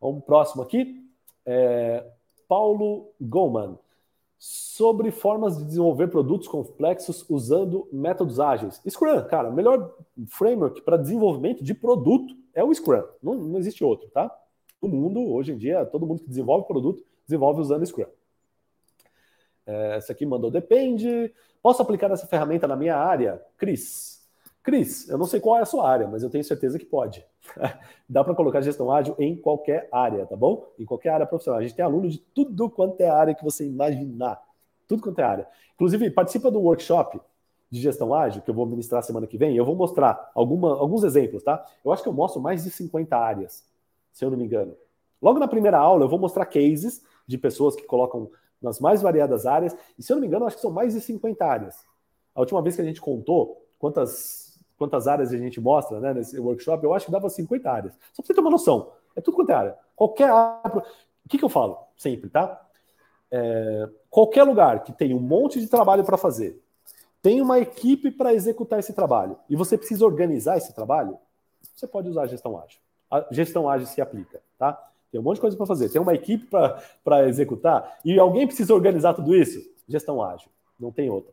[0.00, 1.04] Vamos próximo aqui.
[1.46, 2.04] É,
[2.48, 3.78] Paulo Goldman.
[4.38, 8.82] Sobre formas de desenvolver produtos complexos usando métodos ágeis.
[8.88, 9.94] Scrum, cara, o melhor
[10.26, 13.04] framework para desenvolvimento de produto é o Scrum.
[13.22, 14.36] Não, não existe outro, tá?
[14.80, 18.06] O mundo, hoje em dia, todo mundo que desenvolve produto, desenvolve usando Scrum.
[19.64, 21.32] É, essa aqui mandou depende.
[21.62, 23.40] Posso aplicar essa ferramenta na minha área?
[23.56, 24.21] Cris,
[24.62, 27.26] Cris, eu não sei qual é a sua área, mas eu tenho certeza que pode.
[28.08, 30.68] Dá para colocar gestão ágil em qualquer área, tá bom?
[30.78, 31.58] Em qualquer área profissional.
[31.58, 34.40] A gente tem aluno de tudo quanto é área que você imaginar.
[34.86, 35.48] Tudo quanto é área.
[35.74, 37.20] Inclusive, participa do workshop
[37.68, 39.56] de gestão ágil que eu vou ministrar semana que vem.
[39.56, 41.64] Eu vou mostrar alguma, alguns exemplos, tá?
[41.84, 43.64] Eu acho que eu mostro mais de 50 áreas,
[44.12, 44.76] se eu não me engano.
[45.20, 49.44] Logo na primeira aula, eu vou mostrar cases de pessoas que colocam nas mais variadas
[49.44, 49.76] áreas.
[49.98, 51.84] E se eu não me engano, acho que são mais de 50 áreas.
[52.34, 54.41] A última vez que a gente contou quantas
[54.82, 57.92] quantas áreas a gente mostra né, nesse workshop, eu acho que dava 50 áreas.
[58.12, 58.90] Só para você ter uma noção.
[59.14, 59.78] É tudo quanto é área.
[59.94, 60.82] Qualquer área.
[61.24, 62.60] O que, que eu falo sempre, tá?
[63.30, 66.60] É, qualquer lugar que tem um monte de trabalho para fazer,
[67.22, 71.16] tem uma equipe para executar esse trabalho, e você precisa organizar esse trabalho,
[71.76, 72.80] você pode usar a gestão ágil.
[73.08, 74.72] A gestão ágil se aplica, tá?
[75.12, 76.48] Tem um monte de coisa para fazer, tem uma equipe
[77.04, 79.60] para executar, e alguém precisa organizar tudo isso?
[79.86, 81.32] Gestão ágil, não tem outra.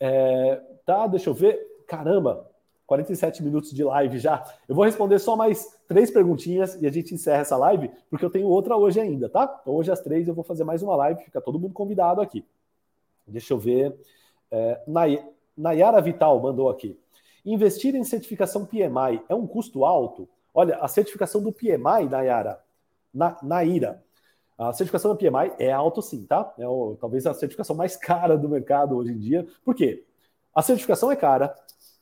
[0.00, 2.50] É, tá, deixa eu ver caramba,
[2.86, 4.44] 47 minutos de live já.
[4.68, 8.30] Eu vou responder só mais três perguntinhas e a gente encerra essa live, porque eu
[8.30, 9.58] tenho outra hoje ainda, tá?
[9.60, 12.44] Então, hoje às três eu vou fazer mais uma live, fica todo mundo convidado aqui.
[13.26, 13.96] Deixa eu ver.
[14.50, 14.80] É,
[15.56, 16.98] Nayara Vital mandou aqui.
[17.44, 20.28] Investir em certificação PMI é um custo alto?
[20.54, 22.60] Olha, a certificação do PMI, Nayara,
[23.12, 24.02] na, Naira,
[24.58, 26.54] a certificação da PMI é alto sim, tá?
[26.58, 29.46] É o, talvez a certificação mais cara do mercado hoje em dia.
[29.64, 30.04] Por quê?
[30.54, 31.54] A certificação é cara,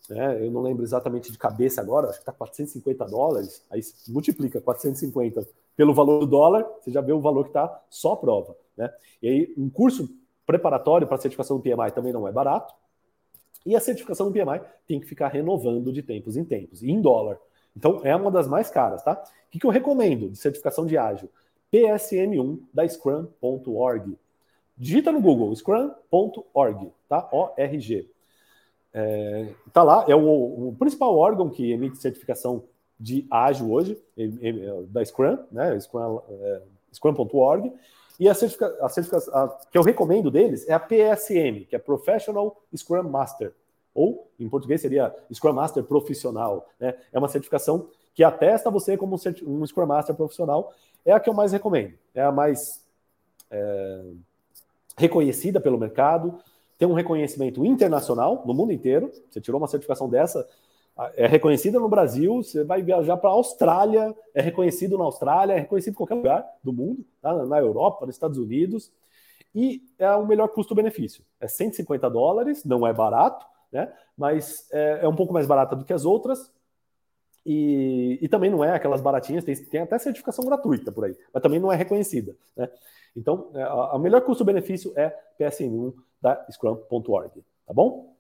[0.09, 0.44] né?
[0.44, 5.46] Eu não lembro exatamente de cabeça agora, acho que está 450 dólares, aí multiplica 450
[5.76, 8.57] pelo valor do dólar, você já vê o valor que está só a prova.
[8.76, 8.92] Né?
[9.22, 10.09] E aí, um curso
[10.46, 12.74] preparatório para a certificação do PMI também não é barato,
[13.64, 17.38] e a certificação do PMI tem que ficar renovando de tempos em tempos, em dólar.
[17.74, 19.12] Então, é uma das mais caras, tá?
[19.48, 21.30] O que, que eu recomendo de certificação de ágil?
[21.72, 24.18] PSM1 da Scrum.org.
[24.76, 27.28] Digita no Google, scrum.org, tá?
[27.32, 28.09] O-R-G.
[28.97, 32.62] É, tá lá, é o, o, principal órgão que emite certificação
[32.99, 34.01] de ágil hoje,
[34.88, 35.78] da Scrum, né?
[35.80, 37.72] Scrum, é, Scrum.org.
[38.20, 42.62] E a certificação a certifica, que eu recomendo deles é a PSM, que é Professional
[42.74, 43.53] Scrum Master,
[43.92, 46.68] ou em português seria Scrum Master Profissional.
[46.78, 46.95] Né?
[47.12, 50.72] É uma certificação que atesta você como um Scrum Master profissional.
[51.05, 52.82] É a que eu mais recomendo, é a mais
[53.51, 54.05] é,
[54.97, 56.38] reconhecida pelo mercado
[56.79, 59.11] tem um reconhecimento internacional no mundo inteiro.
[59.31, 60.47] Você tirou uma certificação dessa,
[61.16, 65.59] é reconhecida no Brasil, você vai viajar para a Austrália, é reconhecido na Austrália, é
[65.59, 67.45] reconhecido em qualquer lugar do mundo, tá?
[67.47, 68.93] na Europa, nos Estados Unidos,
[69.53, 71.25] e é o melhor custo-benefício.
[71.41, 73.93] É 150 dólares, não é barato, né?
[74.16, 76.53] mas é, é um pouco mais barata do que as outras,
[77.45, 81.43] e, e, também não é aquelas baratinhas, tem, tem, até certificação gratuita por aí, mas
[81.43, 82.35] também não é reconhecida.
[82.57, 82.70] Né?
[83.14, 85.93] Então, é, a, melhor custo-benefício é PSN1
[86.25, 88.16] da Scrum.org, tá bom?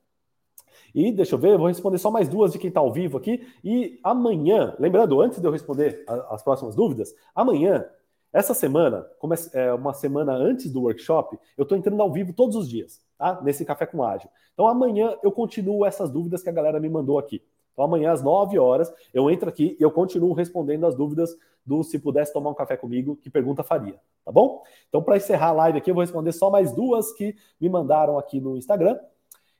[0.94, 3.16] E deixa eu ver, eu vou responder só mais duas de quem está ao vivo
[3.16, 3.48] aqui.
[3.64, 7.88] E amanhã, lembrando, antes de eu responder as próximas dúvidas, amanhã,
[8.30, 12.56] essa semana, como é, uma semana antes do workshop, eu estou entrando ao vivo todos
[12.56, 13.40] os dias, tá?
[13.42, 14.28] Nesse Café com Ágil.
[14.52, 17.42] Então amanhã eu continuo essas dúvidas que a galera me mandou aqui.
[17.74, 21.82] Então amanhã às 9 horas eu entro aqui e eu continuo respondendo as dúvidas do
[21.82, 24.62] se pudesse tomar um café comigo, que pergunta faria, tá bom?
[24.88, 28.18] Então para encerrar a live aqui eu vou responder só mais duas que me mandaram
[28.18, 28.98] aqui no Instagram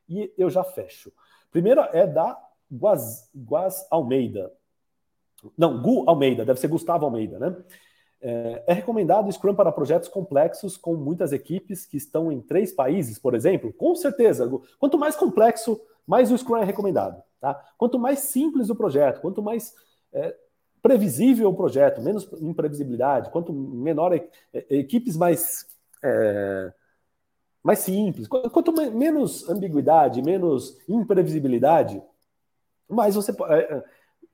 [0.08, 1.12] e eu já fecho.
[1.50, 2.38] Primeira é da
[2.72, 4.52] Guaz, Guaz Almeida.
[5.56, 7.56] Não, Gu Almeida, deve ser Gustavo Almeida, né?
[8.26, 13.18] É, é recomendado Scrum para projetos complexos com muitas equipes que estão em três países,
[13.18, 13.70] por exemplo?
[13.74, 14.50] Com certeza.
[14.78, 17.22] Quanto mais complexo, mais o Scrum é recomendado.
[17.44, 17.62] Tá?
[17.76, 19.74] Quanto mais simples o projeto, quanto mais
[20.14, 20.34] é,
[20.80, 24.18] previsível o projeto, menos imprevisibilidade, quanto menor
[24.70, 25.66] equipes mais
[26.02, 26.72] é,
[27.62, 32.02] mais simples, quanto menos ambiguidade, menos imprevisibilidade,
[32.88, 33.84] mais você é, é,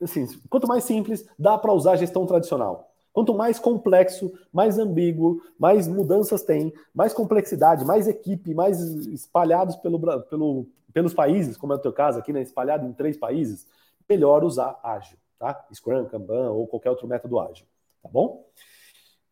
[0.01, 2.93] assim, quanto mais simples dá para usar a gestão tradicional.
[3.13, 9.99] Quanto mais complexo, mais ambíguo, mais mudanças tem, mais complexidade, mais equipe, mais espalhados pelo,
[10.27, 13.67] pelo, pelos países, como é o teu caso aqui, né, espalhado em três países,
[14.09, 15.67] melhor usar ágil, tá?
[15.73, 17.67] Scrum, Kanban ou qualquer outro método ágil,
[18.03, 18.47] tá bom?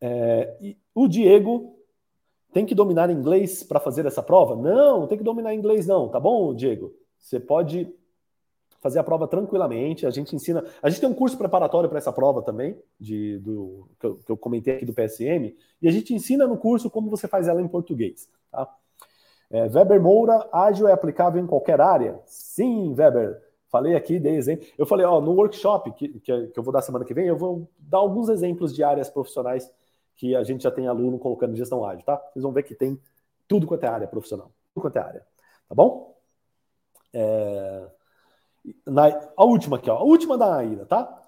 [0.01, 1.77] É, o Diego
[2.53, 4.55] tem que dominar inglês para fazer essa prova?
[4.55, 6.93] Não, não tem que dominar inglês não, tá bom, Diego?
[7.17, 7.93] Você pode
[8.81, 10.05] fazer a prova tranquilamente.
[10.05, 10.63] A gente ensina.
[10.81, 14.31] A gente tem um curso preparatório para essa prova também, de, do, que eu, que,
[14.31, 17.61] eu, comentei aqui do PSM, e a gente ensina no curso como você faz ela
[17.61, 18.29] em português.
[18.51, 18.67] Tá?
[19.51, 22.19] É, Weber Moura, ágil é aplicável em qualquer área?
[22.25, 23.41] Sim, Weber.
[23.69, 24.65] Falei aqui, dei exemplo.
[24.77, 27.37] Eu falei, ó, no workshop que, que, que eu vou dar semana que vem, eu
[27.37, 29.71] vou dar alguns exemplos de áreas profissionais
[30.15, 32.17] que a gente já tem aluno colocando gestão ágil, tá?
[32.31, 32.99] Vocês vão ver que tem
[33.47, 34.51] tudo quanto é área profissional.
[34.73, 35.25] Tudo quanto é área.
[35.67, 36.15] Tá bom?
[37.13, 37.87] É...
[38.85, 39.05] Na,
[39.37, 41.21] a última aqui, ó, a última da Aida, tá?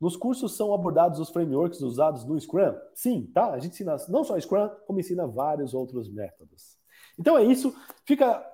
[0.00, 2.74] Nos cursos são abordados os frameworks usados no Scrum?
[2.94, 3.50] Sim, tá?
[3.50, 6.78] A gente ensina não só Scrum, como ensina vários outros métodos.
[7.18, 7.74] Então é isso.
[8.04, 8.44] Fica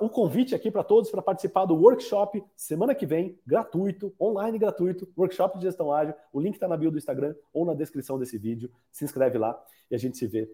[0.00, 5.08] o convite aqui para todos para participar do workshop semana que vem, gratuito, online gratuito,
[5.16, 6.14] workshop de gestão ágil.
[6.32, 8.70] O link está na bio do Instagram ou na descrição desse vídeo.
[8.90, 9.60] Se inscreve lá
[9.90, 10.50] e a gente se vê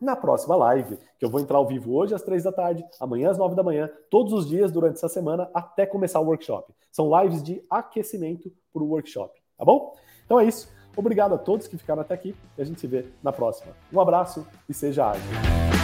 [0.00, 3.30] na próxima live, que eu vou entrar ao vivo hoje às três da tarde, amanhã
[3.30, 6.74] às nove da manhã, todos os dias durante essa semana até começar o workshop.
[6.92, 9.94] São lives de aquecimento para o workshop, tá bom?
[10.24, 10.68] Então é isso.
[10.94, 13.72] Obrigado a todos que ficaram até aqui e a gente se vê na próxima.
[13.92, 15.75] Um abraço e seja ágil.